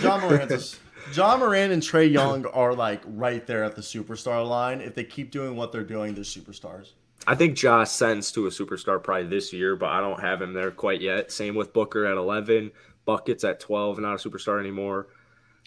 [0.00, 0.80] John Morant's.
[1.12, 4.80] John Moran and Trae Young are like right there at the superstar line.
[4.80, 6.92] If they keep doing what they're doing, they're superstars.
[7.26, 10.52] I think Josh sends to a superstar probably this year, but I don't have him
[10.52, 11.30] there quite yet.
[11.30, 12.72] Same with Booker at 11,
[13.04, 15.08] Buckets at 12, not a superstar anymore.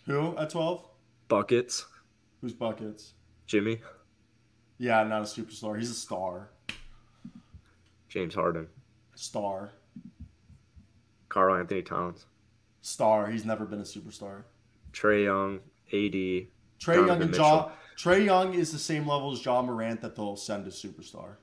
[0.06, 0.88] Who at twelve?
[1.28, 1.86] Buckets,
[2.42, 3.14] Who's buckets?
[3.48, 3.82] Jimmy,
[4.78, 5.78] Yeah, not a superstar.
[5.80, 6.50] He's a star.
[8.10, 8.68] James Harden,
[9.16, 9.72] Star.
[11.30, 12.26] Karl-Anthony Towns,
[12.82, 13.28] Star.
[13.28, 14.44] He's never been a superstar.
[14.96, 15.56] Trae Young,
[15.92, 16.48] AD.
[16.80, 17.44] Trae Young and Mitchell.
[17.46, 17.72] John.
[17.98, 21.36] Trae Young is the same level as John Morant that they'll send a superstar.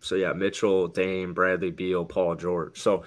[0.00, 2.78] So yeah, Mitchell, Dame, Bradley Beal, Paul George.
[2.78, 3.04] So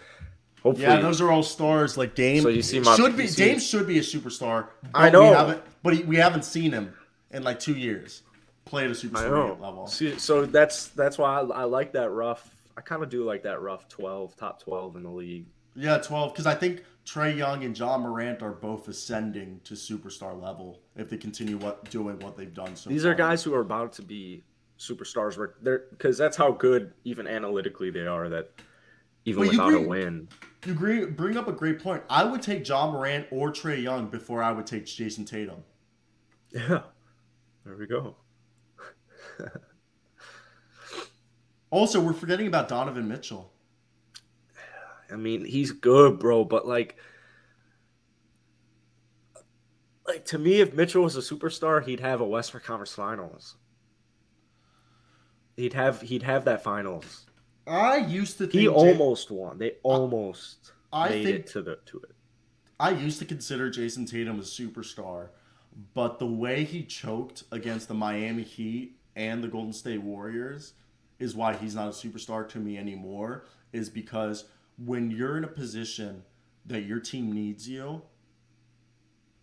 [0.64, 1.96] hopefully, Yeah, those are all stars.
[1.98, 2.42] Like Dame.
[2.42, 4.70] So you see my- should be see- Dame should be a superstar.
[4.94, 5.22] I know.
[5.30, 6.94] we haven't, but he, we haven't seen him
[7.32, 8.24] in like two years
[8.66, 9.88] play at a superstar level.
[9.88, 12.50] See, so that's that's why I, I like that rough.
[12.76, 15.46] I kind of do like that rough twelve, top twelve in the league.
[15.76, 16.34] Yeah, twelve.
[16.34, 21.10] Because I think Trae Young and John Morant are both ascending to superstar level if
[21.10, 22.90] they continue what doing what they've done so.
[22.90, 23.14] These far.
[23.14, 24.44] are guys who are about to be
[24.78, 25.38] superstars.
[25.38, 28.28] Where they're because that's how good, even analytically, they are.
[28.28, 28.52] That
[29.24, 30.28] even Well, without a win,
[30.66, 32.04] You agree, bring up a great point.
[32.10, 35.64] I would take John Morant or Trae Young before I would take Jayson Tatum.
[36.52, 36.82] yeah.
[37.66, 38.16] There we go.
[41.70, 43.52] Also, we're forgetting about Donovan Mitchell.
[45.12, 46.98] I mean, he's good, bro, but like,
[50.08, 53.56] like to me, if Mitchell was a superstar, he'd have a Western Conference Finals.
[55.56, 57.26] He'd have he'd have that finals.
[57.66, 59.58] I used to think He almost won.
[59.58, 62.16] They almost I made think it to the to it.
[62.80, 65.30] I used to consider Jayson Tatum a superstar,
[65.94, 70.74] but the way he choked against the Miami Heat and the Golden State Warriors
[71.18, 73.46] is why he's not a superstar to me anymore.
[73.74, 74.46] Is because
[74.84, 76.24] when you're in a position
[76.66, 78.02] that your team needs you,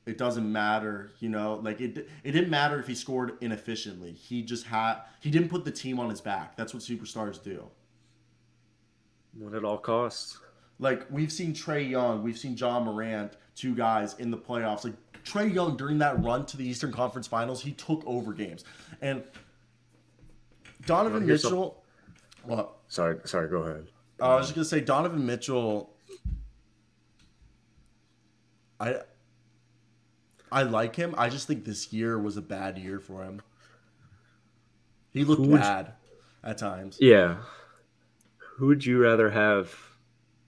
[0.06, 4.12] it doesn't matter, you know, like it it didn't matter if he scored inefficiently.
[4.12, 6.56] He just had he didn't put the team on his back.
[6.56, 7.64] That's what superstars do.
[9.38, 10.38] Win at all costs.
[10.78, 14.84] Like we've seen Trae Young, we've seen John Morant, two guys in the playoffs.
[14.84, 18.64] Like Trae Young during that run to the Eastern Conference Finals, he took over games.
[19.00, 19.22] And
[20.84, 21.82] Donovan some- Mitchell,
[22.42, 22.76] what?
[22.88, 23.48] Sorry, sorry.
[23.48, 23.86] Go ahead.
[24.20, 25.90] I was just gonna say Donovan Mitchell.
[28.80, 28.96] I
[30.52, 31.14] I like him.
[31.18, 33.42] I just think this year was a bad year for him.
[35.10, 35.94] He looked Who would- bad
[36.42, 36.98] at times.
[37.00, 37.38] Yeah.
[38.56, 39.74] Who would you rather have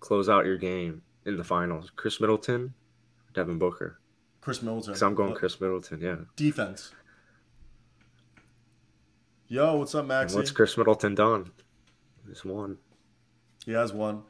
[0.01, 1.91] close out your game in the finals?
[1.97, 2.73] Khris Middleton,
[3.35, 3.99] Devin Booker.
[4.41, 4.93] Khris Middleton.
[4.93, 6.01] Because I'm going Khris Middleton.
[6.01, 6.17] Yeah.
[6.37, 6.93] defense.
[9.49, 10.35] Yo, what's up, Max?
[10.35, 11.51] What's Khris Middleton done?
[12.29, 12.79] He's won.
[13.67, 14.23] He has one.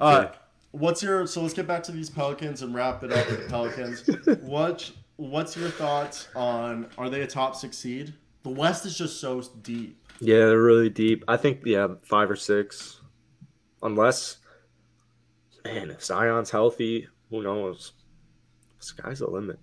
[0.00, 0.30] All.
[0.70, 3.48] What's your so let's get back to these Pelicans and wrap it up with the
[3.48, 4.08] Pelicans.
[4.42, 8.14] what what's your thoughts on are they a top six seed?
[8.42, 10.00] The West is just so deep.
[10.20, 11.24] Yeah, they're really deep.
[11.28, 13.00] I think yeah, five or six,
[13.82, 14.38] unless
[15.64, 17.92] man, if Zion's healthy, who knows?
[18.78, 19.58] Sky's the limit.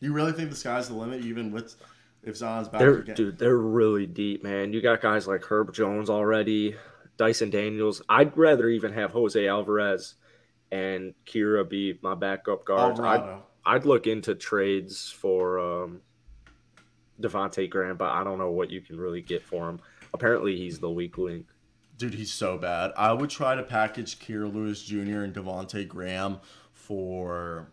[0.00, 1.76] You really think the sky's the limit, even with
[2.22, 3.14] if Zion's back They're again?
[3.14, 4.72] dude, they're really deep, man.
[4.72, 6.74] You got guys like Herb Jones already,
[7.18, 8.00] Dyson Daniels.
[8.08, 10.02] I'd rather even have Jose Alvarado
[10.72, 13.00] and Kira be my backup guards.
[13.00, 16.00] I'd, I'd look into trades for um,
[17.20, 19.80] Devontae Graham, but I don't know what you can really get for him.
[20.14, 21.46] Apparently, he's the weak link.
[21.98, 22.92] Dude, he's so bad.
[22.96, 25.22] I would try to package Kira Lewis Jr.
[25.22, 26.38] and Devontae Graham
[26.72, 27.68] for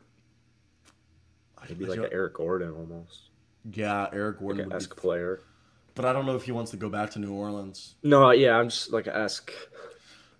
[1.69, 3.29] Maybe like an Eric Gordon almost,
[3.71, 5.41] yeah, Eric like Gordon an would esque be, player.
[5.95, 8.57] But I don't know if he wants to go back to New Orleans No, yeah,
[8.57, 9.51] I'm just like ask.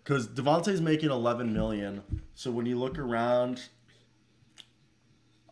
[0.04, 2.04] because Devontae's making 11 million.
[2.36, 3.62] So when you look around,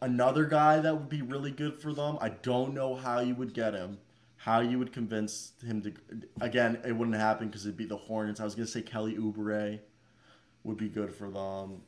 [0.01, 2.17] another guy that would be really good for them.
[2.21, 3.97] I don't know how you would get him.
[4.37, 5.93] How you would convince him to?
[6.41, 8.41] Again, it wouldn't happen because it'd be the Hornets.
[8.41, 9.79] I was gonna say Kelly Oubre
[10.65, 11.81] would be good for them.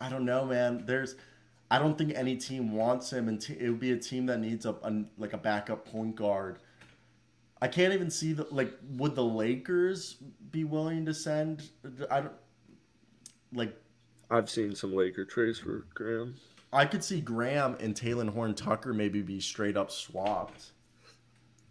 [0.00, 0.84] I don't know, man.
[0.86, 1.16] There's,
[1.70, 4.40] I don't think any team wants him, and t- it would be a team that
[4.40, 6.58] needs a, a like a backup point guard.
[7.62, 8.72] I can't even see the like.
[8.96, 10.16] Would the Lakers
[10.50, 11.70] be willing to send?
[12.10, 12.32] I don't
[13.52, 13.74] like.
[14.30, 16.34] I've seen some Laker trades for Graham.
[16.72, 20.70] I could see Graham and Talen Horton-Tucker maybe be straight up swapped.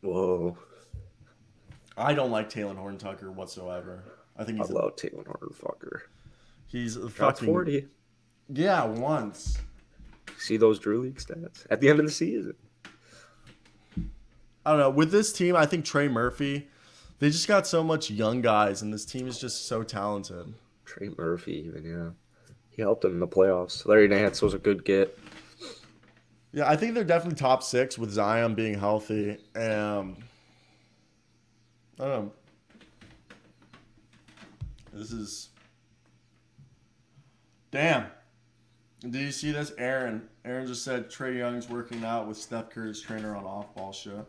[0.02, 0.58] Whoa,
[1.98, 4.04] I don't like Talen Horton-Tucker whatsoever.
[4.38, 6.02] I think I he's a, love Taylor Horton fucker.
[6.68, 7.88] he's a fucking forty.
[8.50, 9.58] yeah once.
[10.40, 12.54] See those Drew League stats at the end of the season.
[14.66, 14.90] I don't know.
[14.90, 16.70] With this team, I think Trey Murphy,
[17.20, 20.54] they just got so much young guys, and this team is just so talented.
[20.86, 22.10] Trey Murphy, even yeah,
[22.70, 23.86] he helped them in the playoffs.
[23.86, 25.18] Larry Nance was a good get.
[26.52, 29.38] Yeah, I think they're definitely top six with Zion being healthy.
[29.56, 30.18] Um,
[32.00, 32.32] I don't know.
[34.94, 35.50] This is.
[37.72, 38.06] Damn.
[39.02, 39.72] Did you see this?
[39.78, 40.28] Aaron.
[40.44, 44.26] Aaron just said Trae Young's working out with Steph Curry's trainer on off ball shit.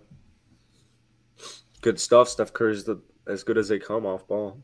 [1.80, 2.28] Good stuff.
[2.28, 4.58] Steph Curry's the as good as they come off ball.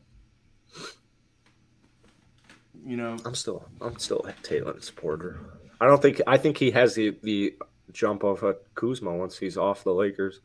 [2.85, 5.39] You know, I'm still I'm still a Taylor supporter.
[5.81, 7.55] I don't think I think he has the the
[7.91, 10.39] jump of a Kuzma once he's off the Lakers.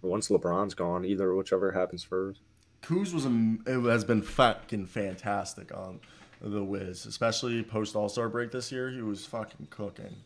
[0.00, 2.40] Once LeBron's gone, either whichever happens first.
[2.82, 6.00] Kuz was a, it has been fucking fantastic on
[6.40, 8.90] the Wiz, especially post All Star break this year.
[8.90, 10.16] He was fucking cooking.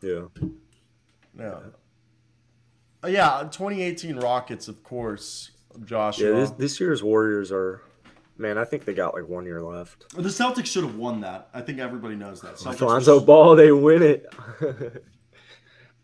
[0.00, 0.22] Yeah.
[1.38, 1.58] Yeah.
[3.04, 5.50] Uh, yeah, 2018 Rockets, of course.
[5.84, 6.28] Joshua.
[6.28, 7.82] Yeah, this, this year's Warriors are
[8.38, 10.14] man, I think they got like one year left.
[10.14, 11.48] the Celtics should have won that.
[11.54, 12.52] I think everybody knows that.
[12.52, 14.26] With Celtics Lonzo was- Ball, they win it.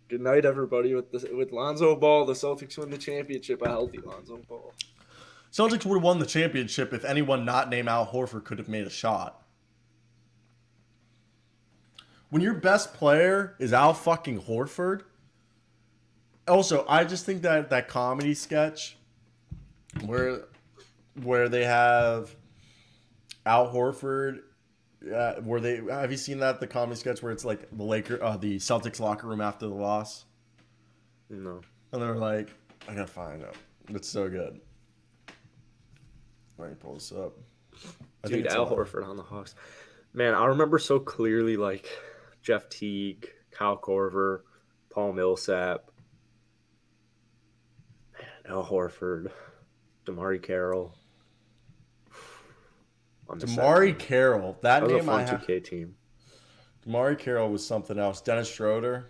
[0.08, 0.94] Good night, everybody.
[0.94, 3.60] With the, with Lonzo Ball, the Celtics win the championship.
[3.62, 4.72] A healthy Lonzo Ball.
[5.58, 8.86] Celtics would have won the championship if anyone not named Al Horford could have made
[8.86, 9.42] a shot.
[12.30, 15.02] When your best player is Al fucking Horford.
[16.46, 18.96] Also, I just think that that comedy sketch
[20.04, 20.44] where
[21.22, 22.36] where they have
[23.44, 24.42] Al Horford
[25.12, 28.22] uh, where they have you seen that the comedy sketch where it's like the Laker
[28.22, 30.24] uh, the Celtics locker room after the loss
[31.28, 31.62] No.
[31.92, 32.50] and they're like
[32.88, 33.56] I gotta find it.
[33.88, 34.60] It's so good.
[36.58, 37.36] Let me pull this up.
[38.24, 39.54] I Dude, Al Horford on the Hawks.
[40.12, 41.88] Man, I remember so clearly like
[42.42, 44.40] Jeff Teague, Kyle Korver,
[44.90, 45.90] Paul Millsap,
[48.14, 49.30] man, Al Horford,
[50.04, 50.96] DeMarre Carroll.
[53.30, 53.96] I DeMarre.
[53.96, 54.58] Carroll.
[54.62, 55.46] That That was a name I fun have.
[55.46, 55.94] 2K team.
[56.86, 58.20] DeMarre Carroll was something else.
[58.20, 59.06] Dennis Schroeder.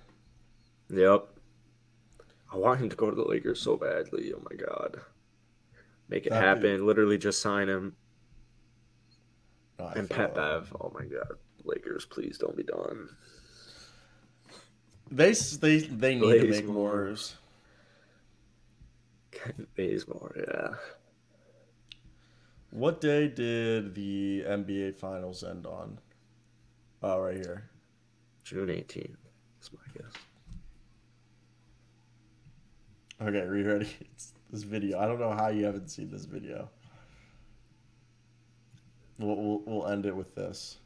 [0.91, 1.29] Yep.
[2.53, 4.33] I want him to go to the Lakers so badly.
[4.35, 5.01] Oh my god.
[6.09, 6.87] Make it That'd be- happen.
[6.87, 7.95] Literally just sign him.
[9.79, 10.35] No, And Pat.
[10.35, 10.75] Bev.
[10.81, 11.33] Oh my god.
[11.65, 13.11] Lakers, please don't be done.
[15.11, 17.07] They they they need to Blaze make more.
[17.07, 17.37] moves.
[19.77, 20.75] Bazemore, yeah.
[22.71, 25.99] What day did the NBA Finals end on?
[27.03, 27.71] Oh, right here.
[28.45, 29.15] June 18th.
[29.57, 30.13] That's my guess.
[33.21, 33.89] Okay, are you ready?
[34.13, 34.99] It's this video.
[34.99, 36.69] I don't know how you haven't seen this video.
[39.19, 40.79] We'll, we'll, we'll end it with this.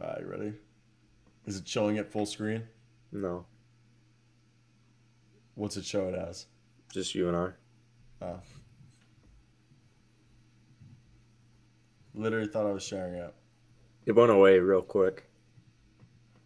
[0.00, 0.52] All right, ready?
[1.46, 2.64] Is it showing it full screen?
[3.12, 3.46] No,
[5.54, 6.46] What's it show it as?
[6.92, 7.50] just you and I.
[8.22, 8.40] Oh.
[12.14, 13.34] Literally thought I was sharing it.
[14.04, 15.28] It went away real quick.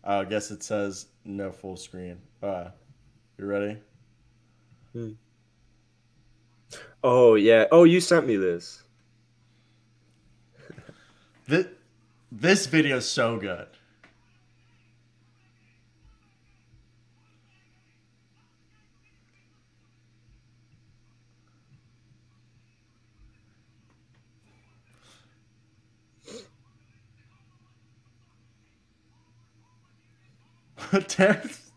[0.03, 2.19] I guess it says no full screen.
[2.43, 2.71] Uh,
[3.39, 3.79] you ready?
[7.03, 7.67] Oh, yeah.
[7.71, 8.83] Oh, you sent me this.
[11.47, 11.67] This,
[12.31, 13.67] this video is so good.
[31.09, 31.71] Terrence-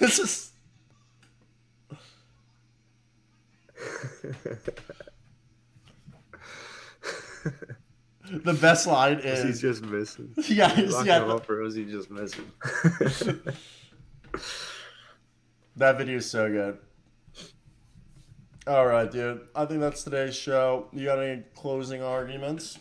[0.00, 0.52] this is
[8.44, 10.34] the best line Is he's just missing?
[10.48, 11.34] yeah, Locking him yeah.
[11.34, 12.50] up, or is he just missing?
[15.76, 16.78] That video is so good.
[18.68, 19.40] All right, dude.
[19.56, 20.86] I think that's today's show.
[20.92, 22.78] You got any closing arguments?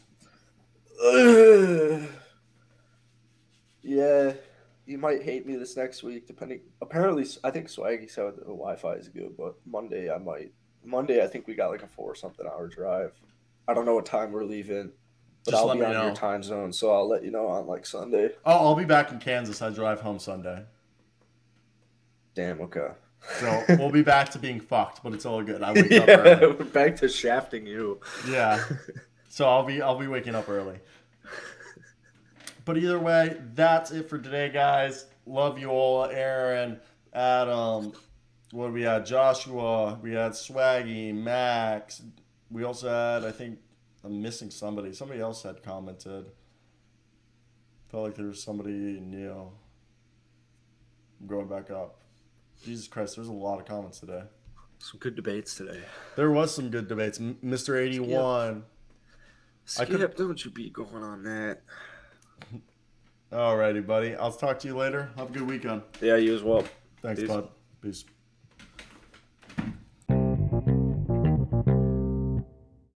[3.82, 4.34] yeah,
[4.86, 6.62] you might hate me this next week, depending.
[6.84, 10.54] Apparently, I think Swaggy said the Wi-Fi is good, but Monday I might.
[10.86, 13.20] Monday I think we got like a four something hour drive.
[13.68, 14.92] I don't know what time we're leaving,
[15.46, 16.06] but Just I'll let be me on know.
[16.06, 18.30] your time zone, so I'll let you know on like Sunday.
[18.46, 19.62] Oh, I'll be back in Kansas.
[19.62, 20.64] I drive home Sunday.
[22.36, 22.62] Damn.
[22.62, 22.90] Okay.
[23.40, 25.62] So we'll be back to being fucked, but it's all good.
[25.64, 26.48] I wake up early.
[26.60, 28.00] we're back to shafting you.
[28.30, 28.64] Yeah.
[29.30, 30.78] So I'll be I'll be waking up early.
[32.66, 35.08] But either way, that's it for today, guys.
[35.26, 36.80] Love you all, Aaron,
[37.14, 37.94] Adam.
[38.52, 39.08] What we had?
[39.08, 39.98] Joshua.
[40.04, 42.04] We had Swaggy, Max.
[42.52, 43.58] We also had, I think,
[44.04, 44.94] I'm missing somebody.
[44.94, 46.26] Somebody else had commented.
[47.90, 49.52] Felt like there was somebody new.
[51.22, 52.02] I'm going back up.
[52.64, 54.24] Jesus Christ, there's a lot of comments today.
[54.80, 55.82] Some good debates today.
[56.16, 57.20] There was some good debates.
[57.20, 57.80] M- Mr.
[57.80, 58.64] 81.
[59.80, 61.62] I could- Skip, don't you be going on that.
[63.32, 64.16] Alrighty, buddy.
[64.16, 65.10] I'll talk to you later.
[65.16, 65.84] Have a good weekend.
[66.02, 66.66] Yeah, you as well.
[67.02, 67.30] Thanks, Peace.
[67.30, 67.50] bud.
[67.82, 68.06] Peace.